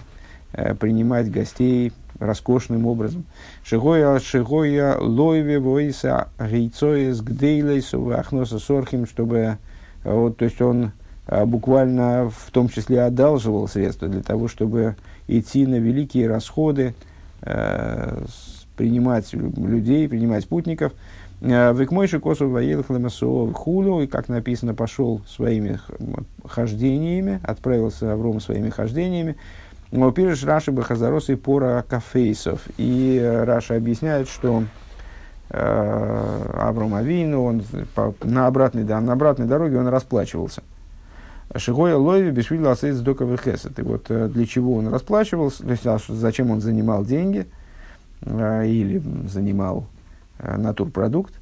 э, 0.54 0.76
принимать 0.76 1.32
гостей 1.32 1.92
роскошным 2.26 2.88
образом. 2.88 3.26
Шигоя 3.64 4.20
шигоя 4.20 4.98
лойве 4.98 5.60
войса 5.60 6.30
гейцоес 6.40 7.22
гдейлейсу 7.22 8.12
ахноса 8.12 8.60
сорхим, 8.60 9.06
чтобы 9.06 9.58
э, 10.04 10.14
вот, 10.14 10.38
то 10.38 10.46
есть 10.46 10.62
он 10.62 10.92
а, 11.26 11.46
буквально 11.46 12.30
в 12.30 12.52
том 12.52 12.70
числе 12.70 13.02
одалживал 13.02 13.68
средства 13.68 14.08
для 14.08 14.22
того, 14.22 14.48
чтобы 14.48 14.96
идти 15.28 15.66
на 15.66 15.76
великие 15.76 16.28
расходы, 16.28 16.96
э, 17.42 18.26
принимать 18.76 19.34
людей, 19.34 20.10
принимать 20.10 20.48
путников. 20.48 20.92
Э, 21.42 21.74
Векмойши 21.74 22.20
косу 22.20 22.50
воелых 22.50 22.90
ламасов 22.90 23.54
хулю, 23.54 24.02
и 24.02 24.08
как 24.08 24.28
написано, 24.28 24.74
пошел 24.74 25.22
своими 25.28 25.80
хождениями, 26.46 27.40
отправился 27.44 28.12
Авром 28.12 28.42
своими 28.42 28.70
хождениями. 28.70 29.36
Пишешь 30.16 30.44
Раши 30.44 30.72
Бахазарос 30.72 31.30
и 31.30 31.36
Пора 31.36 31.84
Кафейсов. 31.84 32.62
И 32.78 33.20
э, 33.22 33.44
Раша 33.44 33.76
объясняет, 33.76 34.28
что 34.28 34.64
э, 35.52 36.46
Авину, 36.58 37.44
он 37.44 37.64
по, 37.94 38.16
на, 38.24 38.48
обратной, 38.48 38.86
да, 38.86 39.00
на 39.02 39.14
обратной 39.14 39.46
дороге 39.46 39.78
он 39.78 39.88
расплачивался. 39.88 40.64
Шигоя 41.56 41.96
Лови 41.96 42.32
Бешвили 42.32 42.66
Асейц 42.66 42.98
Доковый 42.98 43.38
Хесет. 43.38 43.78
И 43.78 43.84
вот 43.84 44.08
э, 44.10 44.30
для 44.30 44.48
чего 44.48 44.78
он 44.78 44.88
расплачивался, 44.88 45.62
то 45.62 45.70
есть 45.70 45.86
зачем 46.08 46.50
он 46.50 46.60
занимал 46.60 47.06
деньги 47.06 47.46
э, 48.22 48.68
или 48.68 49.00
занимал 49.28 49.86
натурпродукт, 50.40 51.36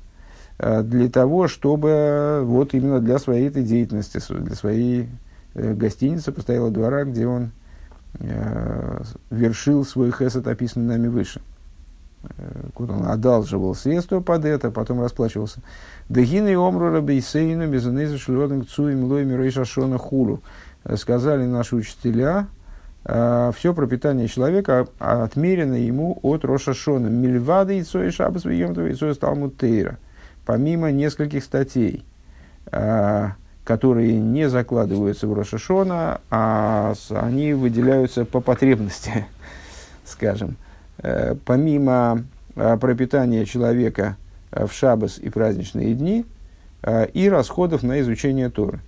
для 0.59 1.09
того, 1.09 1.47
чтобы 1.47 2.41
вот 2.43 2.75
именно 2.75 2.99
для 2.99 3.17
своей 3.17 3.47
этой 3.47 3.63
деятельности, 3.63 4.21
для 4.29 4.53
своей 4.53 5.09
гостиницы 5.55 6.31
постояла 6.31 6.69
двора, 6.69 7.05
где 7.05 7.25
он 7.25 7.51
вершил 9.29 9.85
свой 9.85 10.11
хесед, 10.11 10.47
описанный 10.47 10.97
нами 10.97 11.07
выше, 11.07 11.41
вот 12.75 12.89
он 12.89 13.07
одалживал 13.07 13.75
средства 13.75 14.19
под 14.19 14.45
это, 14.45 14.71
потом 14.71 15.01
расплачивался. 15.01 15.59
Дагины 16.09 16.55
омру 16.55 16.91
рабейсейну 16.91 17.67
безанезу 17.67 18.19
шлёдам 18.19 18.67
цуем 18.67 19.05
лойми 19.05 19.35
рейшашона 19.35 19.97
хулу. 19.97 20.41
Сказали 20.95 21.45
наши 21.45 21.75
учителя, 21.75 22.47
э, 23.05 23.51
все 23.55 23.73
пропитание 23.73 24.27
человека 24.27 24.87
отмерено 24.99 25.75
ему 25.75 26.19
от 26.21 26.45
Рошашона. 26.45 27.07
Мильвады 27.07 27.79
и 27.79 27.83
Цои 27.83 28.09
Шабас 28.09 28.45
Виемтова 28.45 28.87
и 28.87 28.93
Цои 28.93 29.13
Талмутейра. 29.13 29.97
Помимо 30.45 30.91
нескольких 30.91 31.43
статей, 31.43 32.03
э, 32.71 33.29
которые 33.63 34.19
не 34.19 34.49
закладываются 34.49 35.27
в 35.27 35.33
Рошашона, 35.33 36.21
а 36.29 36.93
они 37.09 37.53
выделяются 37.53 38.25
по 38.25 38.41
потребности, 38.41 39.25
скажем. 40.05 40.55
Э, 40.99 41.35
помимо 41.45 42.23
пропитания 42.53 43.45
человека 43.45 44.17
в 44.51 44.69
шабас 44.71 45.17
и 45.17 45.29
праздничные 45.29 45.93
дни 45.93 46.25
и 47.13 47.29
расходов 47.29 47.81
на 47.81 48.01
изучение 48.01 48.49
Торы. 48.49 48.81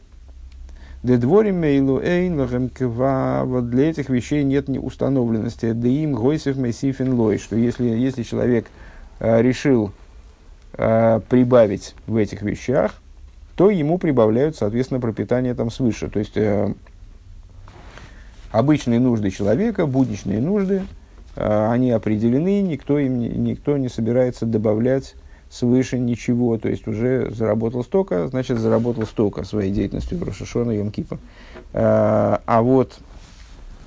Для 1.04 1.18
этих 3.90 4.08
вещей 4.08 4.44
нет 4.46 4.70
установленности. 4.70 5.74
Да 5.74 5.88
им 5.90 6.14
гойсев 6.14 6.56
мейсифен 6.56 7.14
лой, 7.14 7.40
что 7.40 7.58
если, 7.58 7.84
если 7.84 8.24
человек 8.24 8.68
э, 9.20 9.42
решил 9.42 9.92
э, 10.78 11.20
прибавить 11.28 11.96
в 12.08 12.16
этих 12.16 12.42
вещах, 12.42 12.94
то 13.56 13.70
ему 13.70 13.98
прибавляют, 13.98 14.56
соответственно, 14.56 15.00
пропитание 15.00 15.54
там 15.54 15.70
свыше. 15.70 16.10
То 16.10 16.20
есть 16.20 16.38
э, 16.38 16.74
обычные 18.52 19.00
нужды 19.00 19.30
человека, 19.30 19.86
будничные 19.86 20.40
нужды, 20.40 20.84
э, 21.36 21.68
они 21.70 21.92
определены, 21.92 22.62
никто, 22.62 22.98
им, 22.98 23.20
никто 23.44 23.78
не 23.78 23.90
собирается 23.90 24.46
добавлять 24.46 25.16
свыше 25.54 26.00
ничего, 26.00 26.58
то 26.58 26.68
есть 26.68 26.88
уже 26.88 27.30
заработал 27.30 27.84
столько, 27.84 28.28
значит 28.28 28.58
заработал 28.58 29.06
столько 29.06 29.44
своей 29.44 29.72
деятельностью 29.72 30.18
в 30.18 30.24
Рошашона 30.24 30.72
и 30.72 30.80
Йом-Кипа. 30.80 31.20
А, 31.74 32.42
а 32.48 32.64
вот 32.64 32.98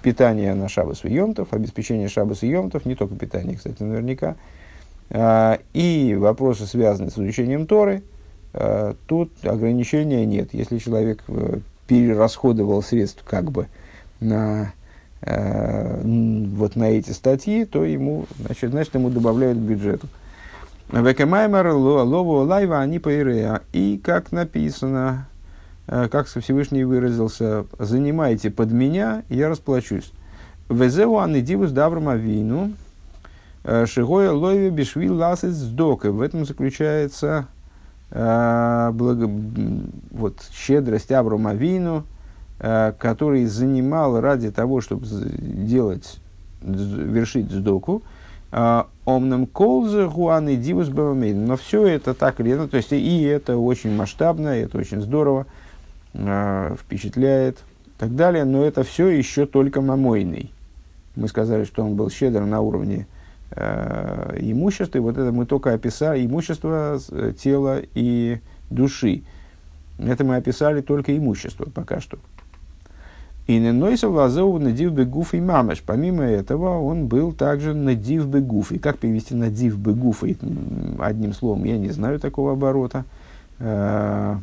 питание 0.02 0.54
на 0.54 0.68
Шабас 0.68 1.04
и 1.04 1.12
Йомтов, 1.12 1.52
обеспечение 1.52 2.08
Шабас 2.08 2.44
и 2.44 2.48
Йомтов, 2.48 2.86
не 2.86 2.94
только 2.94 3.16
питание, 3.16 3.56
кстати, 3.56 3.82
наверняка, 3.82 4.36
а, 5.10 5.58
и 5.72 6.14
вопросы, 6.16 6.66
связанные 6.66 7.10
с 7.10 7.14
изучением 7.14 7.66
Торы, 7.66 8.04
тут 9.06 9.32
ограничения 9.44 10.24
нет. 10.24 10.54
Если 10.54 10.78
человек 10.78 11.22
э, 11.28 11.58
перерасходовал 11.86 12.82
средств 12.82 13.22
как 13.24 13.50
бы 13.50 13.68
на 14.20 14.72
вот 15.22 16.76
на 16.76 16.90
эти 16.90 17.10
статьи, 17.10 17.64
то 17.64 17.84
ему, 17.84 18.26
значит, 18.38 18.70
значит 18.70 18.94
ему 18.94 19.10
добавляют 19.10 19.58
к 19.58 19.62
бюджету. 19.62 20.06
Векемаймер 20.92 21.68
лову 21.72 22.44
лайва 22.44 22.80
они 22.80 23.00
поирея. 23.00 23.62
И 23.72 24.00
как 24.02 24.30
написано, 24.30 25.26
э, 25.88 26.08
как 26.08 26.28
Всевышний 26.28 26.84
выразился, 26.84 27.66
занимайте 27.78 28.50
под 28.50 28.70
меня, 28.70 29.24
я 29.28 29.48
расплачусь. 29.48 30.12
Везеу 30.68 31.18
анидивус 31.18 31.72
даврама 31.72 32.14
вину, 32.14 32.72
э, 33.64 33.86
шигоя 33.86 34.30
лови 34.30 34.70
бишвил 34.70 35.16
ласит 35.16 35.52
сдока. 35.52 36.12
В 36.12 36.20
этом 36.20 36.44
заключается 36.44 37.48
э, 37.48 37.55
благо, 38.10 39.30
вот, 40.10 40.40
щедрость 40.52 41.10
Аврома 41.12 41.54
Вину, 41.54 42.04
э, 42.60 42.92
который 42.98 43.44
занимал 43.46 44.20
ради 44.20 44.50
того, 44.50 44.80
чтобы 44.80 45.06
делать, 45.06 46.18
вершить 46.62 47.50
сдоку, 47.50 48.02
а, 48.52 48.86
Омнам 49.04 49.46
колзе 49.46 50.08
гуаны 50.08 50.56
дивус 50.56 50.88
бавамейн. 50.88 51.44
Но 51.44 51.56
все 51.56 51.86
это 51.86 52.14
так 52.14 52.40
или 52.40 52.52
иначе, 52.52 52.70
то 52.70 52.76
есть 52.76 52.92
и 52.92 53.22
это 53.22 53.56
очень 53.56 53.94
масштабно, 53.94 54.48
это 54.48 54.78
очень 54.78 55.00
здорово, 55.00 55.46
э, 56.14 56.74
впечатляет 56.80 57.58
и 57.86 57.90
так 57.98 58.16
далее, 58.16 58.44
но 58.44 58.64
это 58.64 58.82
все 58.82 59.08
еще 59.08 59.46
только 59.46 59.80
мамойный. 59.80 60.52
Мы 61.16 61.28
сказали, 61.28 61.64
что 61.64 61.84
он 61.84 61.96
был 61.96 62.10
щедр 62.10 62.42
на 62.42 62.60
уровне 62.60 63.06
э, 63.50 64.38
имущества, 64.40 64.98
и 64.98 65.00
вот 65.00 65.18
это 65.18 65.32
мы 65.32 65.46
только 65.46 65.72
описали, 65.72 66.24
имущество 66.24 66.98
э, 67.10 67.32
тела 67.38 67.80
и 67.94 68.38
души. 68.70 69.22
Это 69.98 70.24
мы 70.24 70.36
описали 70.36 70.80
только 70.80 71.16
имущество 71.16 71.68
пока 71.72 72.00
что. 72.00 72.18
И 73.46 73.58
ненойсов 73.58 74.12
лазеу 74.12 74.58
надив 74.58 74.92
бегуф 74.92 75.32
и 75.32 75.40
мамаш. 75.40 75.82
Помимо 75.86 76.24
этого, 76.24 76.80
он 76.80 77.06
был 77.06 77.32
также 77.32 77.74
надив 77.74 78.26
бегуф. 78.26 78.72
И 78.72 78.78
как 78.78 78.98
перевести 78.98 79.34
надив 79.34 79.78
бегуф? 79.78 80.24
Одним 80.98 81.32
словом, 81.32 81.64
я 81.64 81.78
не 81.78 81.90
знаю 81.90 82.18
такого 82.18 82.52
оборота. 82.52 83.04
Э, 83.60 84.36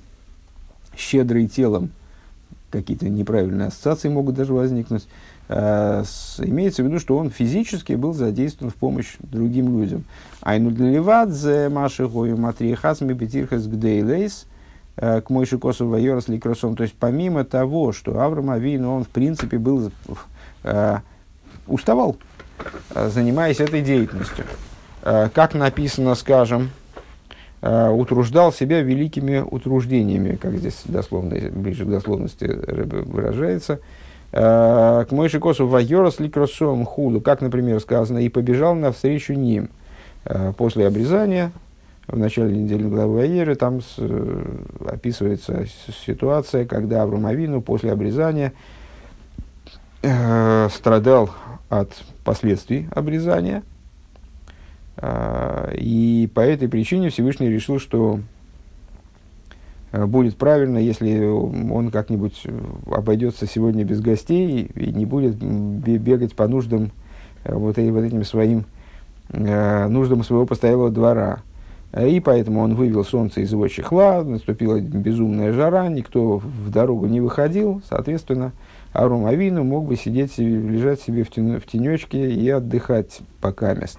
щедрый 0.95 1.47
телом. 1.47 1.89
Какие-то 2.71 3.09
неправильные 3.09 3.67
ассоциации 3.67 4.07
могут 4.07 4.35
даже 4.35 4.53
возникнуть. 4.53 5.05
Э, 5.49 6.03
имеется 6.39 6.83
в 6.83 6.87
виду, 6.87 6.99
что 6.99 7.17
он 7.17 7.29
физически 7.29 7.93
был 7.93 8.13
задействован 8.13 8.71
в 8.71 8.75
помощь 8.75 9.15
другим 9.19 9.79
людям. 9.79 10.03
Айну 10.41 10.71
для 10.71 10.91
левадзе 10.91 11.69
маши 11.69 12.07
гою 12.07 12.37
матрихас 12.37 13.01
мебетирхас 13.01 13.67
гдейлейс– 13.67 14.45
Э, 14.95 15.21
к 15.21 15.29
Мойши 15.29 15.57
Косу 15.57 15.87
Вайорас 15.87 16.27
Ликросом. 16.27 16.75
То 16.75 16.83
есть, 16.83 16.95
помимо 16.99 17.43
того, 17.43 17.91
что 17.93 18.19
Авраам 18.19 18.51
Авину, 18.51 18.93
он, 18.93 19.03
в 19.03 19.09
принципе, 19.09 19.57
был, 19.57 19.91
э, 20.63 20.97
уставал, 21.65 22.17
занимаясь 22.93 23.59
этой 23.59 23.81
деятельностью. 23.81 24.45
Как 25.01 25.53
написано, 25.53 26.15
скажем, 26.15 26.69
утруждал 27.61 28.53
себя 28.53 28.81
великими 28.81 29.39
утруждениями, 29.39 30.35
как 30.35 30.55
здесь 30.57 30.81
дословно, 30.85 31.35
ближе 31.51 31.83
к 31.83 31.89
дословности 31.89 32.45
выражается. 32.45 33.79
Э, 34.35 35.05
к 35.07 35.11
Мойши 35.11 35.39
Косу 35.39 35.67
Вайорас 35.67 36.19
Ликросом 36.19 36.85
Худу, 36.85 37.21
как, 37.21 37.41
например, 37.41 37.79
сказано, 37.79 38.17
и 38.17 38.29
побежал 38.29 38.73
навстречу 38.73 39.33
ним 39.33 39.69
э, 40.25 40.53
после 40.57 40.87
обрезания, 40.87 41.51
в 42.07 42.17
начале 42.17 42.57
недели 42.57 42.81
главы 42.81 43.21
Аеры, 43.21 43.53
там 43.53 43.81
с, 43.81 43.95
э, 43.99 44.45
описывается 44.87 45.67
ситуация, 46.05 46.65
когда 46.65 47.03
Авраам 47.03 47.27
Авину 47.27 47.61
после 47.61 47.91
обрезания 47.91 48.53
э, 50.01 50.67
страдал 50.73 51.29
от 51.69 51.91
последствий 52.23 52.87
обрезания. 52.89 53.61
Э, 54.97 55.75
и 55.77 56.27
по 56.33 56.39
этой 56.39 56.67
причине 56.67 57.11
Всевышний 57.11 57.49
решил, 57.49 57.79
что 57.79 58.19
будет 59.93 60.37
правильно, 60.37 60.79
если 60.79 61.23
он 61.25 61.91
как-нибудь 61.91 62.43
обойдется 62.91 63.45
сегодня 63.45 63.83
без 63.83 64.01
гостей 64.01 64.69
и 64.75 64.91
не 64.91 65.05
будет 65.05 65.35
бегать 65.35 66.35
по 66.35 66.47
нуждам 66.47 66.91
э, 67.43 67.53
вот, 67.53 67.77
и, 67.77 67.89
вот 67.91 68.01
этим 68.01 68.23
своим 68.23 68.65
нуждам 69.29 70.23
своего 70.23 70.45
постоялого 70.45 70.89
двора. 70.89 71.41
Э, 71.93 72.09
и 72.09 72.19
поэтому 72.19 72.61
он 72.61 72.75
вывел 72.75 73.05
солнце 73.05 73.41
из 73.41 73.51
его 73.51 73.67
чехла, 73.67 74.23
наступила 74.23 74.79
безумная 74.79 75.53
жара, 75.53 75.87
никто 75.87 76.39
в 76.39 76.69
дорогу 76.69 77.05
не 77.05 77.21
выходил, 77.21 77.81
соответственно, 77.87 78.51
Арум 78.91 79.25
Авину 79.25 79.63
мог 79.63 79.85
бы 79.85 79.95
сидеть, 79.95 80.37
лежать 80.37 81.01
себе 81.01 81.23
в, 81.23 81.29
тен, 81.29 81.59
в 81.59 81.65
тенечке 81.65 82.31
и 82.31 82.49
отдыхать 82.49 83.21
пока 83.41 83.73
мест, 83.73 83.97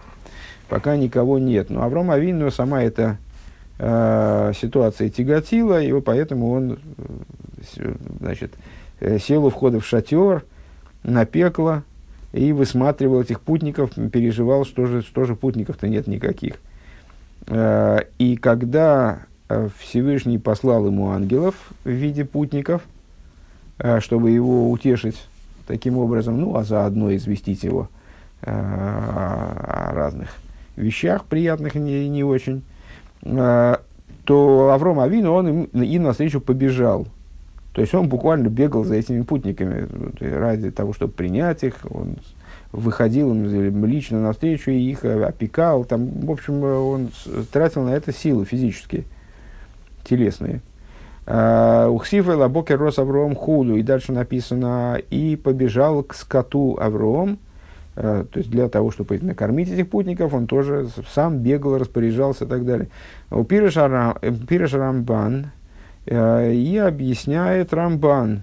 пока 0.68 0.96
никого 0.96 1.38
нет. 1.38 1.70
Но 1.70 1.82
Авром 1.82 2.10
Авину 2.10 2.50
сама 2.50 2.82
эта 2.82 3.18
э, 3.78 4.52
ситуация 4.60 5.08
тяготила, 5.08 5.82
и 5.82 6.00
поэтому 6.00 6.50
он 6.52 6.78
э, 7.76 7.94
значит, 8.20 8.54
э, 9.00 9.18
сел 9.18 9.44
у 9.44 9.50
входа 9.50 9.80
в 9.80 9.86
шатер, 9.86 10.44
напекло 11.02 11.82
и 12.32 12.52
высматривал 12.52 13.20
этих 13.20 13.40
путников, 13.40 13.92
переживал, 14.12 14.64
что 14.64 14.86
же, 14.86 15.02
что 15.02 15.24
же 15.24 15.34
путников-то 15.34 15.88
нет 15.88 16.06
никаких. 16.06 16.54
Э, 17.46 18.00
и 18.18 18.36
когда 18.36 19.20
Всевышний 19.78 20.38
послал 20.38 20.86
ему 20.86 21.10
ангелов 21.10 21.54
в 21.84 21.90
виде 21.90 22.24
путников, 22.24 22.82
чтобы 24.00 24.30
его 24.30 24.70
утешить 24.70 25.22
таким 25.66 25.98
образом, 25.98 26.40
ну, 26.40 26.56
а 26.56 26.64
заодно 26.64 27.14
известить 27.14 27.62
его 27.62 27.88
о 28.40 29.92
разных 29.92 30.30
вещах, 30.76 31.26
приятных 31.26 31.74
не, 31.74 32.08
не 32.08 32.24
очень, 32.24 32.62
то 33.24 34.70
Авром 34.70 35.00
Авину, 35.00 35.32
он 35.32 35.48
им, 35.48 35.82
им 35.82 36.02
навстречу 36.02 36.40
побежал. 36.40 37.06
То 37.72 37.80
есть 37.80 37.92
он 37.92 38.08
буквально 38.08 38.48
бегал 38.48 38.84
за 38.84 38.94
этими 38.94 39.22
путниками 39.22 39.88
ради 40.20 40.70
того, 40.70 40.92
чтобы 40.92 41.12
принять 41.12 41.64
их. 41.64 41.74
Он 41.90 42.16
выходил 42.70 43.32
им 43.32 43.84
лично 43.84 44.20
навстречу 44.20 44.70
и 44.70 44.78
их 44.78 45.04
э, 45.04 45.24
опекал. 45.24 45.84
Там, 45.84 46.08
в 46.20 46.30
общем, 46.30 46.62
он 46.62 47.10
тратил 47.52 47.82
на 47.82 47.90
это 47.90 48.12
силы 48.12 48.44
физические, 48.44 49.04
телесные. 50.04 50.60
А, 51.26 51.88
וכתיב 51.88 52.36
ואל 52.36 52.54
הבקר 52.54 52.78
רץ 52.78 52.98
אברהם 52.98 53.34
וגו'. 53.34 53.76
И 53.76 53.82
дальше 53.82 54.12
написано, 54.12 55.00
и 55.10 55.36
побежал 55.36 56.02
к 56.04 56.14
скоту 56.14 56.78
Авроам, 56.80 57.38
то 57.94 58.26
есть 58.34 58.50
для 58.50 58.68
того, 58.68 58.90
чтобы 58.90 59.18
накормить 59.20 59.70
этих 59.70 59.88
путников, 59.88 60.34
он 60.34 60.46
тоже 60.46 60.88
сам 61.12 61.38
бегал, 61.38 61.78
распоряжался 61.78 62.44
и 62.44 62.48
так 62.48 62.64
далее. 62.64 62.88
ופירש 63.30 63.76
רמב"ן 63.76 65.50
и 66.06 66.82
объясняет 66.84 67.72
Рамбан 67.72 68.42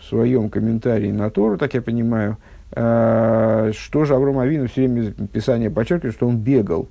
в 0.00 0.04
своем 0.04 0.50
комментарии 0.50 1.12
на 1.12 1.30
Тору, 1.30 1.56
так 1.58 1.74
я 1.74 1.82
понимаю, 1.82 2.36
что 2.70 4.04
же 4.04 4.14
Авром 4.14 4.38
Авину, 4.38 4.66
все 4.66 4.88
время 4.88 5.12
Писание 5.32 5.70
подчеркивает, 5.70 6.14
что 6.14 6.26
он 6.26 6.38
бегал. 6.38 6.88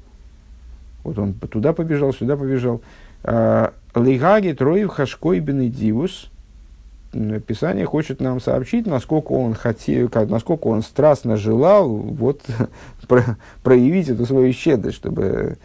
Вот 1.04 1.18
он 1.20 1.34
туда 1.34 1.74
побежал, 1.74 2.14
сюда 2.14 2.38
побежал. 2.38 2.82
Лейгаги 3.24 4.54
троив 4.54 4.90
хашкой 4.90 5.40
бенедивус. 5.40 6.31
Писание 7.12 7.86
хочет 7.86 8.22
нам 8.22 8.40
сообщить, 8.40 8.88
насколько 8.88 9.34
он 9.34 9.54
хотел, 9.54 10.10
насколько 10.30 10.68
он 10.68 10.82
страстно 10.82 11.36
желал 11.36 11.90
вот, 11.90 12.42
про, 13.08 13.38
проявить 13.64 14.08
эту 14.08 14.26
свою 14.26 14.54
щедрость, 14.54 14.96
чтобы 14.96 15.58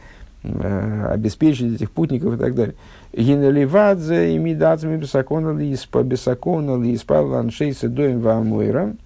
э, 0.42 1.07
обеспечить 1.12 1.76
этих 1.76 1.92
путников 1.92 2.34
и 2.34 2.36
так 2.36 2.55
далее. 2.57 2.74
Генеливадзе 3.12 4.34
и 4.34 4.38
мидацми 4.38 4.97
бесакона 4.97 5.57
лиспа, 5.57 6.03
бесакона 6.03 6.82
лиспа, 6.82 7.20
ланшейса 7.20 7.88
доем 7.88 8.20
вамойра. 8.20 8.97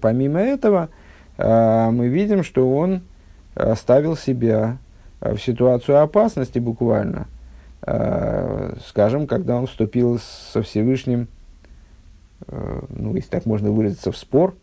Помимо 0.00 0.38
этого, 0.38 0.90
э, 1.38 1.90
мы 1.90 2.06
видим, 2.06 2.44
что 2.44 2.70
он 2.70 3.02
ставил 3.76 4.16
себя 4.16 4.78
в 5.20 5.38
ситуацию 5.38 6.00
опасности 6.00 6.60
буквально– 6.60 7.26
Э, 7.31 7.31
скажем, 7.84 9.26
когда 9.26 9.56
он 9.56 9.66
вступил 9.66 10.20
со 10.52 10.62
Всевышним, 10.62 11.26
э, 12.46 12.80
ну, 12.90 13.14
если 13.16 13.28
так 13.28 13.44
можно 13.44 13.72
выразиться, 13.72 14.12
в 14.12 14.16
спор 14.16 14.54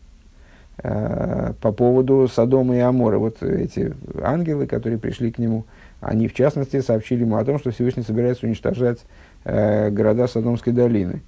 э, 0.78 1.52
по 1.60 1.70
поводу 1.72 2.28
Содома 2.28 2.76
и 2.76 2.78
Амора. 2.78 3.18
Вот 3.18 3.42
эти 3.42 3.94
ангелы, 4.22 4.66
которые 4.66 4.98
пришли 4.98 5.30
к 5.30 5.38
нему, 5.38 5.66
они, 6.00 6.28
в 6.28 6.34
частности, 6.34 6.80
сообщили 6.80 7.20
ему 7.20 7.36
о 7.36 7.44
том, 7.44 7.58
что 7.58 7.70
Всевышний 7.72 8.02
собирается 8.02 8.46
уничтожать 8.46 9.00
города 9.44 10.26
Содомской 10.26 10.72
долины. 10.72 11.22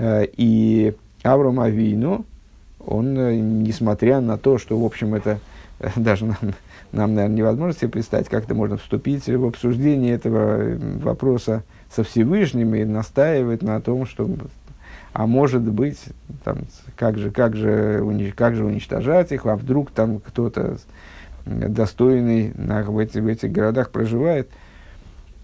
И 0.00 0.94
Авраам 1.22 1.60
Авину, 1.60 2.24
он, 2.84 3.62
несмотря 3.62 4.20
на 4.20 4.38
то, 4.38 4.58
что, 4.58 4.78
в 4.78 4.84
общем, 4.84 5.14
это 5.14 5.40
даже 5.96 6.26
нам 6.92 7.14
наверное, 7.14 7.36
невозможно 7.36 7.78
себе 7.78 7.90
представить, 7.90 8.28
как 8.28 8.44
это 8.44 8.54
можно 8.54 8.76
вступить 8.76 9.26
в 9.26 9.44
обсуждение 9.44 10.14
этого 10.14 10.78
вопроса 11.00 11.62
со 11.94 12.02
Всевышним 12.02 12.74
и 12.74 12.84
настаивать 12.84 13.62
на 13.62 13.80
том, 13.80 14.06
что, 14.06 14.28
а 15.12 15.26
может 15.26 15.62
быть, 15.62 15.98
там, 16.44 16.60
как, 16.96 17.18
же, 17.18 17.30
как, 17.30 17.56
же, 17.56 18.32
как 18.34 18.54
же 18.54 18.64
уничтожать 18.64 19.32
их, 19.32 19.44
а 19.46 19.56
вдруг 19.56 19.90
там 19.90 20.20
кто-то 20.20 20.78
достойный 21.44 22.52
на, 22.56 22.82
в, 22.82 22.98
эти, 22.98 23.18
в 23.18 23.26
этих 23.26 23.52
городах 23.52 23.90
проживает. 23.90 24.50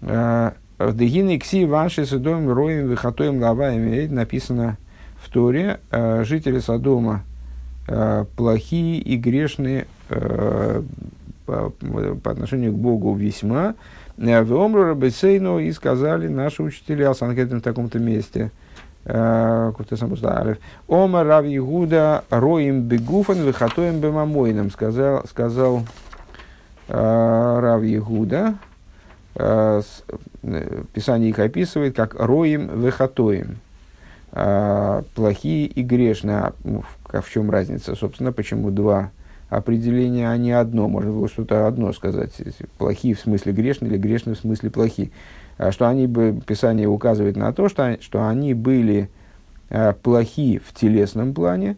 А, 0.01 0.53
в 0.77 0.95
Дегине 0.95 1.39
Кси 1.39 1.65
Ванши 1.65 2.05
Содом 2.05 2.51
Роем 2.51 2.89
Вихатоем 2.89 3.41
Лаваем 3.41 4.13
написано 4.13 4.77
в 5.17 5.29
Торе, 5.29 5.79
а, 5.91 6.23
жители 6.23 6.59
Содома 6.59 7.23
а, 7.87 8.25
плохие 8.35 8.99
и 8.99 9.15
грешные 9.15 9.85
по, 11.45 11.71
по 12.23 12.31
отношению 12.31 12.73
к 12.73 12.75
Богу 12.75 13.13
весьма. 13.15 13.75
Э, 14.17 14.41
в 14.43 14.53
Омру 14.53 14.85
Рабесейну 14.85 15.59
и 15.59 15.71
сказали 15.71 16.27
наши 16.27 16.63
учителя 16.63 17.13
Санкетин 17.13 17.59
в 17.59 17.63
таком-то 17.63 17.99
месте. 17.99 18.51
Э, 19.05 19.71
Ома 20.87 21.23
Рав 21.23 21.45
Егуда 21.45 22.23
роим 22.29 22.81
бегуфан 22.81 23.43
выхатоем 23.43 23.99
бемамойном, 23.99 24.71
сказал, 24.71 25.25
сказал 25.27 25.83
э, 26.87 27.59
Рав 27.61 27.83
Егуда. 27.83 28.55
Писание 30.93 31.29
их 31.29 31.39
описывает 31.39 31.93
как 31.93 32.15
роим 32.17 32.67
выхатоем. 32.67 33.57
Плохие 34.31 35.65
и 35.65 35.83
грешные. 35.83 36.37
А, 36.37 36.53
ну, 36.63 36.83
в 37.03 37.29
чем 37.29 37.51
разница? 37.51 37.95
Собственно, 37.95 38.31
почему 38.31 38.71
два 38.71 39.11
определение, 39.49 40.29
а 40.29 40.37
не 40.37 40.51
одно. 40.51 40.87
Можно 40.87 41.11
было 41.11 41.27
что-то 41.27 41.67
одно 41.67 41.93
сказать. 41.93 42.33
Плохие 42.77 43.15
в 43.15 43.19
смысле 43.19 43.53
грешные 43.53 43.91
или 43.91 43.97
грешные 43.97 44.35
в 44.35 44.39
смысле 44.39 44.69
плохие. 44.69 45.11
А 45.57 45.71
что 45.71 45.87
они 45.87 46.07
бы, 46.07 46.41
Писание 46.45 46.87
указывает 46.87 47.37
на 47.37 47.53
то, 47.53 47.69
что, 47.69 47.97
что 48.01 48.27
они 48.27 48.53
были 48.53 49.09
а, 49.69 49.93
плохи 49.93 50.59
в 50.59 50.73
телесном 50.73 51.33
плане, 51.33 51.77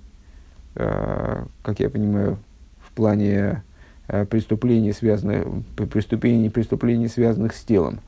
а, 0.76 1.46
как 1.62 1.80
я 1.80 1.90
понимаю, 1.90 2.40
в 2.80 2.92
плане 2.94 3.64
а, 4.08 4.26
преступлений, 4.26 4.94
связанных, 4.94 5.46
преступлений, 5.76 6.50
преступлений, 6.50 7.08
связанных 7.08 7.54
с 7.54 7.64
телом. 7.64 8.00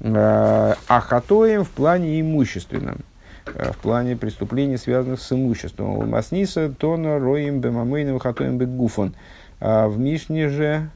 А 0.00 0.74
хатоем 0.88 1.62
в 1.64 1.70
плане 1.70 2.20
имущественном. 2.20 2.98
Э, 3.46 3.72
в 3.72 3.78
плане 3.78 4.16
преступлений, 4.16 4.76
связанных 4.76 5.20
с 5.20 5.32
имуществом. 5.32 6.08
Масниса 6.08 6.70
тона 6.70 7.18
роим 7.18 7.60
бемамейным 7.60 8.18
хатоем 8.18 8.58
бегуфон. 8.58 9.14
А 9.60 9.88
в 9.88 9.98
Мишне 9.98 10.48
же 10.48 10.88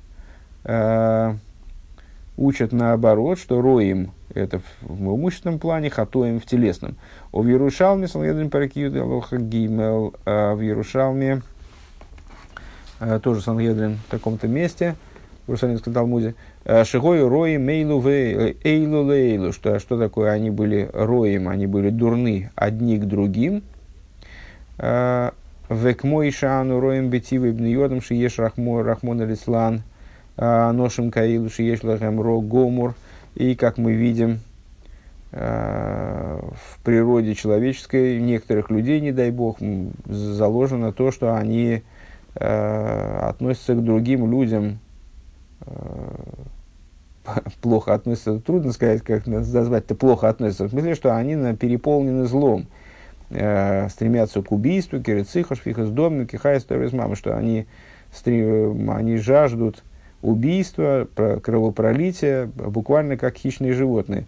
э, 0.65 1.35
учат 2.37 2.73
наоборот, 2.73 3.39
что 3.39 3.61
роим 3.61 4.13
это 4.35 4.61
в 4.81 5.17
имущественном 5.17 5.59
плане, 5.59 5.91
хатоем 5.91 6.41
в 6.41 6.47
телесном. 6.47 6.97
О 7.33 7.43
в 7.43 7.47
Ярушалме, 7.47 8.09
Санедрин 8.09 8.51
Паракиюд 8.51 8.93
Гимел, 9.33 10.15
а 10.25 10.55
в 10.55 10.61
Ярушалме, 10.61 11.43
э, 13.01 13.21
тоже 13.23 13.43
Сангедрин 13.43 13.99
в 14.07 14.11
таком-то 14.11 14.49
месте, 14.49 14.97
в 15.49 15.51
Иерусалимском 15.51 15.93
Талмуде, 15.93 16.35
Э, 16.69 16.85
Шигой 16.85 17.27
рои 17.27 17.57
мейлу 17.57 18.07
э, 18.07 18.53
эйлу 18.63 19.03
лейлу. 19.03 19.53
Что, 19.55 19.79
что 19.79 19.99
такое? 19.99 20.33
Они 20.33 20.51
были 20.51 20.91
роем, 20.93 21.49
они 21.49 21.67
были 21.67 21.89
дурны 21.89 22.51
одни 22.55 22.99
к 22.99 23.07
другим. 23.07 23.63
Э, 24.77 25.31
Век 25.71 26.05
мой 26.05 26.31
шану 26.31 26.79
роем 26.79 27.09
бетивы 27.09 27.53
бньодам 27.53 28.03
шиеш 28.03 28.39
рахмон 28.39 29.21
алислан 29.21 29.83
ношим 30.37 31.11
каилу 31.11 31.51
шиеш 31.51 31.83
лахем 31.83 32.21
ро 32.21 32.41
гомур. 32.41 32.95
И 33.35 33.55
как 33.55 33.77
мы 33.77 33.93
видим, 33.93 34.41
в 35.31 36.79
природе 36.85 37.35
человеческой 37.35 38.19
некоторых 38.19 38.71
людей, 38.71 38.99
не 39.01 39.13
дай 39.13 39.31
бог, 39.31 39.59
заложено 40.07 40.93
то, 40.95 41.13
что 41.13 41.37
они 41.37 41.83
относятся 42.35 43.75
к 43.75 43.85
другим 43.85 44.31
людям 44.31 44.79
плохо 47.61 47.95
относятся, 47.95 48.39
трудно 48.41 48.73
сказать, 48.73 49.03
как 49.03 49.27
назвать-то 49.27 49.95
плохо 49.95 50.29
относятся, 50.29 50.65
в 50.65 50.71
смысле, 50.71 50.95
что 50.95 51.17
они 51.17 51.35
переполнены 51.55 52.27
злом, 52.27 52.67
э, 53.31 53.89
стремятся 53.89 54.43
к 54.43 54.53
убийству, 54.53 55.01
кирициху, 55.01 55.57
шфихас 55.57 55.91
дом, 55.91 56.27
кихай 56.27 56.61
с 56.61 56.93
мамы, 56.93 57.17
что 57.17 57.37
они, 57.37 57.67
стрем, 58.13 58.91
они 58.91 59.17
жаждут 59.17 59.83
убийства, 60.23 61.07
кровопролития, 61.15 62.47
буквально 62.47 63.17
как 63.17 63.37
хищные 63.37 63.73
животные. 63.73 64.25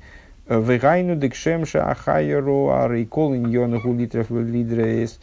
Вегайну 0.49 1.15
декшемша 1.15 1.91
ахайеру 1.91 2.71
арейкол 2.71 3.37
иньону 3.37 3.81
литров 3.95 4.31
лидрес. 4.31 5.21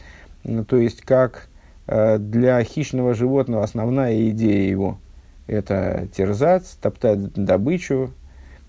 То 0.68 0.76
есть, 0.76 1.02
как 1.02 1.48
э, 1.86 2.18
для 2.18 2.62
хищного 2.64 3.14
животного 3.14 3.62
основная 3.62 4.30
идея 4.30 4.68
его– 4.68 4.98
это 5.48 6.06
терзать, 6.14 6.76
топтать 6.80 7.32
добычу, 7.32 8.12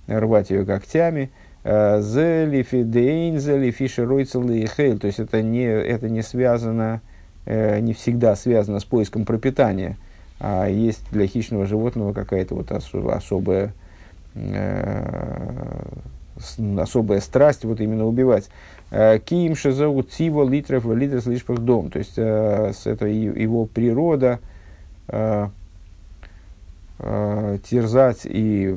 рвать 0.08 0.50
ее 0.50 0.66
когтями. 0.66 1.30
Э, 1.64 2.02
зелифидейн, 2.02 3.38
зелифишеройцелейхейл. 3.38 4.98
То 4.98 5.08
есть 5.08 5.20
это 5.20 5.42
не, 5.42 5.66
это 5.66 6.10
не 6.10 6.22
связано, 6.22 7.02
э, 7.46 7.80
не 7.80 7.94
всегда 7.94 8.36
связано 8.36 8.80
с 8.80 8.86
поиском 8.86 9.26
пропитания, 9.26 9.98
а 10.40 10.68
есть 10.68 11.04
для 11.12 11.28
хищного 11.28 11.66
животного 11.66 12.14
какая-то 12.14 12.56
вот 12.56 12.72
особая, 12.72 13.74
э, 14.36 15.84
особая 16.78 17.20
страсть 17.20 17.66
вот 17.66 17.82
именно 17.82 18.06
убивать. 18.06 18.50
Киим 18.90 19.56
шезоу 19.56 20.02
цива 20.02 20.50
литров 20.50 20.86
литров 20.86 21.60
дом. 21.60 21.92
То 21.92 22.00
есть 22.00 22.18
это 22.18 23.06
его 23.06 23.66
природа, 23.66 24.40
э, 25.10 25.50
терзать 27.00 28.22
и 28.26 28.76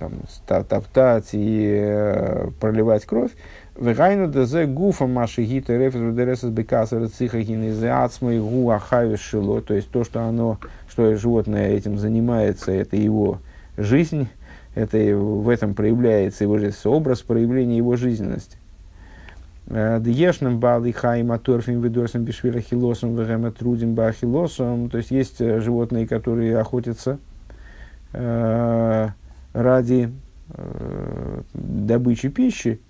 там, 0.00 0.12
топтать 0.46 1.28
и 1.32 1.78
э, 1.80 2.48
проливать 2.60 3.06
кровь. 3.06 3.30
Вегайну 3.78 4.26
дезе 4.26 4.66
гуфа 4.66 5.06
маши 5.06 5.44
гита 5.44 5.76
рефес 5.76 6.14
дересес 6.14 6.50
бекаса 6.50 6.98
рациха 6.98 7.40
гинезиацмой 7.40 8.40
гуа 8.40 8.82
шило. 9.16 9.62
То 9.62 9.74
есть 9.74 9.90
то, 9.90 10.02
что 10.02 10.22
оно, 10.22 10.58
что 10.88 11.14
животное 11.14 11.70
этим 11.70 11.98
занимается, 11.98 12.72
это 12.72 12.96
его 12.96 13.38
жизнь, 13.76 14.28
это 14.74 14.98
в 14.98 15.48
этом 15.48 15.74
проявляется 15.74 16.42
его 16.42 16.58
жизнь, 16.58 16.76
образ 16.84 17.20
проявления 17.22 17.76
его 17.76 17.94
жизненности. 17.94 18.56
Дьешным 19.66 20.58
балы 20.58 20.92
хайма 20.92 21.38
торфим 21.38 21.80
видорсом 21.80 22.24
бешвира 22.24 22.58
хилосом 22.58 23.14
вегема 23.14 23.52
трудим 23.52 23.94
бахилосом. 23.94 24.90
То 24.90 24.98
есть 24.98 25.12
есть 25.12 25.38
животные, 25.38 26.08
которые 26.08 26.58
охотятся 26.58 27.18
ради 28.12 30.12
добычи 31.54 32.28
пищи, 32.28 32.80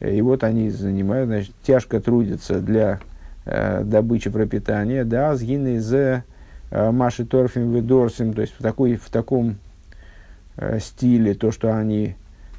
и 0.00 0.22
вот 0.22 0.44
они 0.44 0.70
занимают, 0.70 1.28
значит, 1.28 1.54
тяжко 1.62 2.00
трудятся 2.00 2.60
для 2.60 3.00
э, 3.44 3.82
добычи 3.84 4.30
пропитания, 4.30 5.04
да, 5.04 5.34
сгины 5.34 5.80
э, 5.80 6.22
Маши 6.70 7.24
Торфим 7.24 7.72
Ведорсим, 7.72 8.32
то 8.32 8.42
есть 8.42 8.54
в, 8.56 8.62
такой, 8.62 8.96
в 8.96 9.08
таком 9.10 9.56
э, 10.56 10.78
стиле, 10.80 11.34
то, 11.34 11.50
что 11.50 11.76
они 11.76 12.14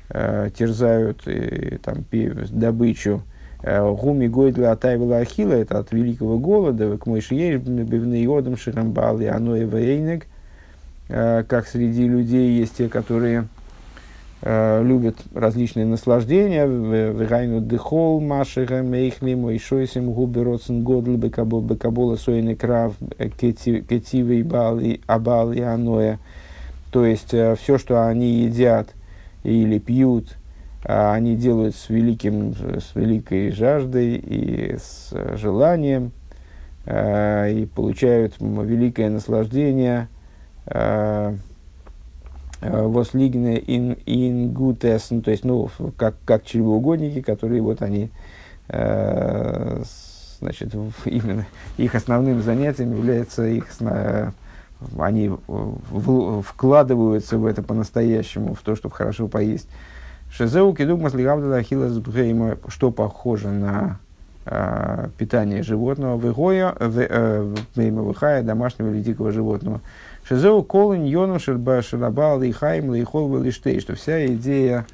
э, 0.10 0.50
терзают 0.58 1.26
э, 1.28 1.78
там, 1.82 2.04
добычу, 2.50 3.24
э, 3.64 3.90
Гуми 3.90 4.28
Гойдла 4.28 4.72
Атайвела 4.72 5.20
Ахила, 5.20 5.54
это 5.54 5.80
от 5.80 5.94
великого 5.94 6.40
голода, 6.40 6.98
к 6.98 7.06
Мойшией, 7.06 7.56
Бивный 7.56 8.26
Одам 8.26 8.58
Ширамбал 8.58 9.22
и 9.22 9.26
Аноэ 9.26 9.64
Вейнег, 9.64 10.24
э, 10.24 10.28
как 11.10 11.68
среди 11.68 12.08
людей 12.08 12.60
есть 12.60 12.78
те, 12.78 12.88
которые 12.88 13.48
э, 14.42 14.84
любят 14.84 15.18
различные 15.34 15.86
наслаждения. 15.86 16.66
Вегайну 16.66 17.62
дыхол 17.62 18.22
машега 18.22 18.82
мейхли 18.82 19.34
мой 19.34 19.60
шойсим 19.60 20.12
губи 20.12 20.40
родсен 20.40 20.84
годл 20.84 21.16
бекабола 21.16 22.16
сойный 22.16 22.56
крав 22.56 22.94
э, 23.18 23.30
кетивей 23.30 24.44
бали 24.44 25.02
абал 25.08 25.52
и 25.52 25.62
аноя. 25.62 26.20
То 26.92 27.06
есть 27.06 27.34
э, 27.34 27.56
все, 27.56 27.78
что 27.78 28.08
они 28.08 28.44
едят 28.44 28.90
или 29.44 29.80
пьют, 29.80 30.38
э, 30.84 31.12
они 31.12 31.36
делают 31.36 31.76
с, 31.76 31.90
великим, 31.90 32.54
с 32.54 32.96
великой 32.96 33.52
жаждой 33.52 34.16
и 34.16 34.78
с 34.78 35.14
желанием, 35.36 36.12
э, 36.86 37.52
и 37.54 37.66
получают 37.66 38.36
великое 38.40 39.10
наслаждение 39.10 40.08
э, 40.12 40.19
Э, 40.19 40.19
вослигне 42.62 43.58
ин, 43.66 43.98
ингутес, 44.06 45.12
ну, 45.12 45.22
то 45.22 45.32
есть, 45.32 45.46
ну, 45.46 45.70
как, 45.98 46.16
как 46.26 46.44
чревоугодники, 46.46 47.22
которые 47.22 47.62
вот 47.62 47.82
они, 47.82 48.10
э, 48.68 49.82
значит, 50.40 50.74
именно 51.06 51.46
их 51.78 51.96
основным 51.96 52.42
занятием 52.42 52.96
является 52.96 53.46
их, 53.46 53.68
э, 53.80 54.32
они 54.98 55.32
вкладываются 56.44 57.38
в 57.38 57.46
это 57.46 57.62
по-настоящему, 57.64 58.56
в 58.56 58.62
то, 58.62 58.76
чтобы 58.76 58.96
хорошо 58.96 59.28
поесть. 59.28 59.68
Шезеу 60.32 60.74
кидук 60.74 61.02
маслигавда 61.02 61.56
ахилас 61.56 61.98
бхейма, 61.98 62.58
что 62.68 62.92
похоже 62.92 63.50
на 63.50 64.00
э, 64.46 65.10
питание 65.18 65.64
животного, 65.64 66.20
вегоя, 66.20 66.76
вейма 67.76 68.44
домашнего 68.44 68.90
или 68.92 69.02
дикого 69.02 69.32
животного. 69.32 69.82
Шизеу 70.30 70.62
колын 70.62 71.06
йоном 71.06 71.40
шербал 71.40 72.44
и 72.44 72.52
хайм 72.52 72.92
лейхол 72.92 73.30
валиштей, 73.30 73.80
что 73.80 73.96
вся 73.96 74.28
идея 74.28 74.86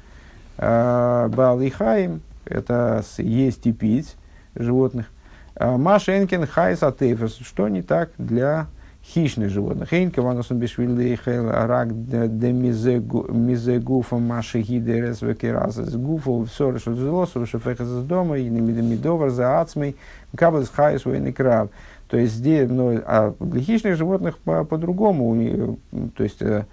э, 0.56 1.28
бал 1.30 1.60
и 1.60 1.68
хайм 1.68 2.22
это 2.46 3.04
есть 3.18 3.66
и 3.66 3.72
пить 3.74 4.16
животных. 4.54 5.10
А, 5.54 5.76
Маш 5.76 6.08
Энкин 6.08 6.46
хайс 6.46 6.82
атейфес, 6.82 7.36
что 7.42 7.68
не 7.68 7.82
так 7.82 8.12
для 8.16 8.68
хищных 9.04 9.50
животных. 9.50 9.92
Эйнка 9.92 10.22
ванусом 10.22 10.58
бешвилдейхел 10.58 11.50
рак 11.50 11.88
де 11.92 12.52
мизегуфа 12.52 14.16
маши 14.16 14.62
гидерес 14.62 15.20
векеразес 15.20 15.94
гуфа 15.94 16.46
все 16.46 16.78
что 16.78 16.94
злосу 16.94 17.44
шефехас 17.46 17.88
из 17.88 18.04
дома 18.04 18.38
и 18.38 18.48
немидовар 18.48 19.28
за 19.30 19.60
ацмей 19.60 19.96
кабас 20.34 20.70
хайс 20.70 21.04
войны 21.04 21.32
краб. 21.32 21.70
То 22.08 22.16
есть 22.16 22.34
здесь, 22.34 22.68
ну, 22.68 23.00
а 23.04 23.34
хищных 23.58 23.96
животных 23.96 24.38
по- 24.38 24.64
по-другому. 24.64 25.78
То 26.16 26.22
есть 26.22 26.40
э, 26.40 26.64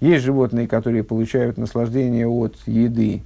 есть 0.00 0.24
животные, 0.24 0.68
которые 0.68 1.02
получают 1.02 1.58
наслаждение 1.58 2.26
от 2.26 2.56
еды, 2.66 3.22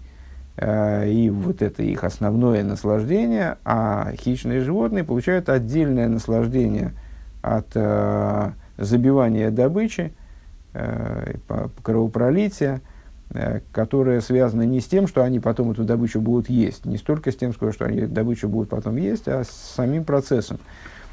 э, 0.57 1.11
и 1.11 1.31
вот 1.31 1.63
это 1.63 1.83
их 1.83 2.05
основное 2.05 2.65
наслаждение, 2.65 3.59
а 3.65 4.13
хищные 4.19 4.61
животные 4.61 5.05
получают 5.05 5.49
отдельное 5.49 6.09
наслаждение 6.09 6.93
от 7.43 7.67
э, 7.75 8.51
забивания 8.79 9.51
добычи, 9.51 10.13
э, 10.73 11.35
кровопролития, 11.83 12.81
э, 13.31 13.61
которое 13.73 14.21
связано 14.21 14.63
не 14.63 14.81
с 14.81 14.87
тем, 14.87 15.07
что 15.07 15.23
они 15.23 15.41
потом 15.41 15.71
эту 15.71 15.85
добычу 15.85 16.21
будут 16.21 16.49
есть, 16.49 16.85
не 16.85 16.97
столько 16.97 17.33
с 17.33 17.37
тем, 17.37 17.53
что 17.53 17.85
они 17.85 18.03
добычу 18.03 18.49
будут 18.49 18.69
потом 18.69 18.97
есть, 18.97 19.29
а 19.29 19.45
с 19.45 19.51
самим 19.51 20.05
процессом. 20.05 20.59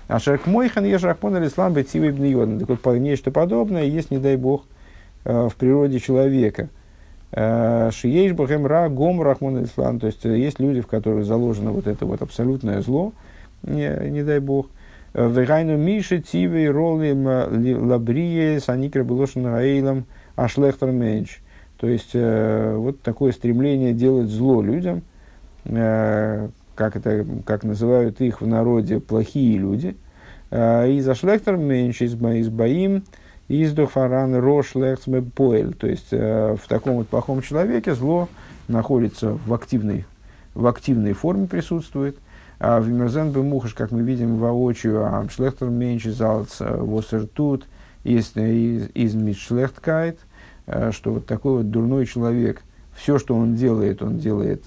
А 0.08 0.20
шарк 0.20 0.46
мойхан 0.46 0.84
ешрахмон 0.84 1.36
алислам 1.36 1.74
бетивый 1.74 2.12
бнейон. 2.12 2.60
Так 2.60 2.68
вот, 2.68 2.98
нечто 2.98 3.32
подобное 3.32 3.84
есть, 3.84 4.12
не 4.12 4.18
дай 4.18 4.36
бог, 4.36 4.66
э, 5.24 5.48
в 5.50 5.56
природе 5.56 6.00
человека. 6.00 6.68
Э, 7.32 7.92
Шиеш 7.94 8.34
бахем 8.34 8.66
ра 8.66 8.90
гом 8.90 9.22
рахмон 9.22 9.58
алислам. 9.58 10.00
То 10.00 10.08
есть, 10.08 10.26
есть 10.26 10.60
люди, 10.60 10.82
в 10.82 10.88
которых 10.88 11.26
заложено 11.26 11.72
вот 11.72 11.88
это 11.88 12.06
вот 12.06 12.22
абсолютное 12.22 12.82
зло, 12.82 13.14
не, 13.64 13.90
не 14.10 14.24
дай 14.24 14.40
бог. 14.40 14.68
Вегайну 15.14 15.78
миши 15.78 16.20
тивей 16.20 16.70
роли 16.70 17.14
лабрие 17.74 18.60
саникра 18.60 19.04
белошин 19.04 19.46
раилам 19.46 20.06
ашлехтер 20.36 20.92
менч. 20.92 21.42
То 21.82 21.88
есть, 21.88 22.12
вот 22.14 23.02
такое 23.02 23.32
стремление 23.32 23.94
делать 23.94 24.30
зло 24.30 24.62
людям, 24.62 25.02
как, 25.64 26.96
это, 26.96 27.26
как 27.44 27.64
называют 27.64 28.22
их 28.22 28.42
в 28.42 28.46
народе, 28.48 29.00
плохие 29.00 29.58
люди. 29.58 29.98
А, 30.52 30.86
и 30.86 31.00
за 31.00 31.16
шлехтер 31.16 31.58
меньше 31.58 32.06
из, 32.06 32.16
боим, 32.16 33.04
из 33.48 33.74
дохфаран 33.74 34.36
рош 34.36 34.74
поэль. 34.74 35.74
То 35.74 35.88
есть 35.88 36.10
э, 36.12 36.56
в 36.62 36.68
таком 36.68 36.98
вот 36.98 37.08
плохом 37.08 37.42
человеке 37.42 37.96
зло 37.96 38.28
находится 38.68 39.38
в 39.46 39.54
активной, 39.54 40.06
в 40.54 40.68
активной 40.68 41.14
форме 41.14 41.48
присутствует. 41.48 42.18
А 42.60 42.80
в 42.80 42.90
Мерзен 42.90 43.32
Бемухаш, 43.32 43.74
как 43.74 43.92
мы 43.92 44.04
видим 44.04 44.38
воочию, 44.38 45.04
а 45.04 45.28
шлехтер 45.30 45.70
меньше 45.70 46.12
залц 46.12 46.58
восер 46.60 47.26
тут, 47.26 47.66
из, 48.04 48.36
из, 48.36 48.90
из 48.94 49.16
митшлехткайт, 49.16 50.18
э, 50.18 50.31
что 50.92 51.14
вот 51.14 51.26
такой 51.26 51.58
вот 51.58 51.72
дурной 51.72 52.06
человек, 52.06 52.62
все, 52.96 53.18
что 53.18 53.36
он 53.36 53.56
делает, 53.56 54.02
он 54.02 54.18
делает 54.18 54.64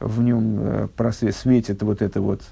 в 0.00 0.22
нем 0.22 0.58
э, 0.60 0.88
просвет, 0.96 1.34
светит 1.34 1.82
вот 1.82 2.02
это 2.02 2.20
вот 2.20 2.42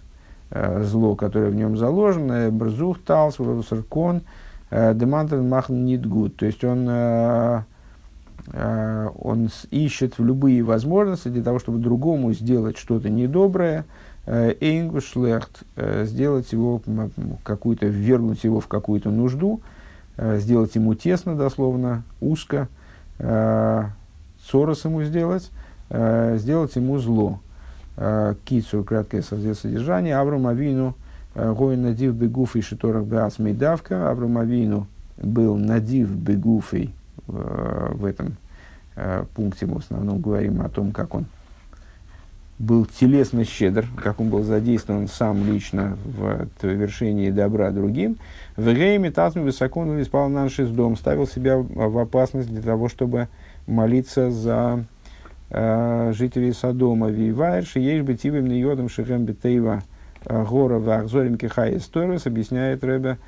э, 0.51 0.83
зло, 0.85 1.15
которое 1.15 1.51
в 1.51 1.55
нем 1.55 1.77
заложено, 1.77 2.51
брзух 2.51 3.01
талс, 3.03 3.37
саркон, 3.69 4.23
э, 4.71 4.95
демантен 4.95 5.49
махн 5.49 5.75
нидгуд. 5.85 6.37
То 6.37 6.47
есть 6.47 6.65
он, 6.65 6.89
он 8.57 9.49
ищет 9.71 10.19
в 10.19 10.25
любые 10.25 10.63
возможности 10.63 11.29
для 11.29 11.43
того, 11.43 11.59
чтобы 11.59 11.79
другому 11.79 12.33
сделать 12.35 12.77
что-то 12.77 13.09
недоброе, 13.09 13.87
эйнгушлехт, 14.27 15.63
сделать 15.77 16.53
его 16.53 16.83
какую-то, 17.43 17.87
ввергнуть 17.87 18.45
его 18.45 18.61
в 18.61 18.69
какую-то 18.69 19.11
нужду, 19.11 19.63
сделать 20.19 20.75
ему 20.75 20.95
тесно, 20.95 21.37
дословно, 21.37 22.03
узко, 22.21 22.69
сорос 23.19 24.85
ему 24.85 25.03
сделать, 25.03 25.51
э, 25.91 26.37
сделать 26.39 26.77
ему 26.77 26.99
зло. 26.99 27.41
Э, 27.97 28.35
Кицур, 28.45 28.85
краткое 28.85 29.23
содержание. 29.23 30.17
Авраам 30.17 30.47
Авину, 30.47 30.97
э, 31.35 31.53
Гой 31.53 31.77
надив 31.77 32.15
бегуфей 32.15 32.62
шиторах 32.62 33.05
беас 33.05 33.39
мейдавка. 33.39 34.11
Авраам 34.11 34.39
Авину 34.39 34.87
был 35.17 35.57
надив 35.57 36.11
бегуфей 36.11 36.95
э, 37.29 37.93
в 37.95 38.05
этом 38.05 38.37
э, 38.97 39.25
пункте. 39.35 39.67
Мы 39.67 39.75
в 39.77 39.79
основном 39.79 40.21
говорим 40.21 40.61
о 40.61 40.69
том, 40.69 40.93
как 40.93 41.15
он 41.15 41.27
был 42.59 42.87
телесно 42.87 43.45
щедр, 43.45 43.87
как 43.97 44.21
он 44.21 44.31
был 44.31 44.43
задействован 44.43 45.09
сам 45.09 45.45
лично 45.45 45.97
в 46.05 46.49
вершении 46.63 47.31
добра 47.31 47.71
другим. 47.71 48.17
В 48.57 48.69
Рейме 48.69 49.11
Татми 49.11 49.43
высоко 49.43 49.81
он 49.81 50.01
испал 50.01 50.29
наш 50.29 50.57
дом, 50.57 50.97
ставил 50.97 51.27
себя 51.27 51.57
в 51.59 51.99
опасность 51.99 52.49
для 52.49 52.63
того, 52.63 52.89
чтобы 52.89 53.29
молиться 53.67 54.31
за 54.31 54.85
Э, 55.57 56.13
жителей 56.13 56.53
Содома 56.53 57.11
Вивайр, 57.11 57.65
Шиеш 57.65 58.03
Бетивым 58.03 58.49
Ниодом 58.49 58.89
Шехем 58.89 59.25
Бетейва 59.25 59.85
э, 60.25 60.45
Гора 60.45 60.79
Вахзорим 60.79 61.39
Кихай 61.39 61.77
Историс 61.77 62.27
объясняет 62.27 62.83
Рэбе, 62.83 63.19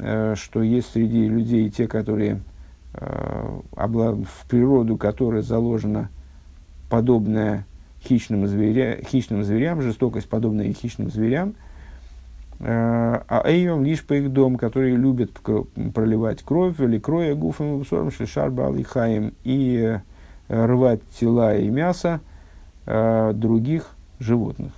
э, 0.00 0.34
что 0.36 0.62
есть 0.62 0.90
среди 0.92 1.28
людей 1.28 1.70
те, 1.70 1.86
которые 1.86 2.40
в 2.92 4.48
природу 4.48 4.96
которой 4.96 5.42
заложена 5.42 6.10
подобная 6.90 7.64
хищным, 8.04 8.46
зверя, 8.46 9.00
хищным 9.04 9.44
зверям, 9.44 9.82
жестокость, 9.82 10.28
подобная 10.28 10.72
хищным 10.72 11.10
зверям, 11.10 11.54
а 12.62 13.42
эйом 13.46 13.84
лишь 13.84 14.04
по 14.04 14.14
их 14.14 14.32
дом, 14.32 14.56
которые 14.56 14.96
любят 14.96 15.32
проливать 15.94 16.42
кровь 16.42 16.78
или 16.80 16.98
кроя 16.98 17.34
гуфом 17.34 17.84
шишар 17.84 18.50
бал 18.50 18.74
и 18.74 18.82
хаим 18.82 19.32
и 19.44 19.98
рвать 20.50 21.00
тела 21.18 21.56
и 21.56 21.68
мясо 21.70 22.20
э, 22.86 23.32
других 23.34 23.94
животных. 24.18 24.72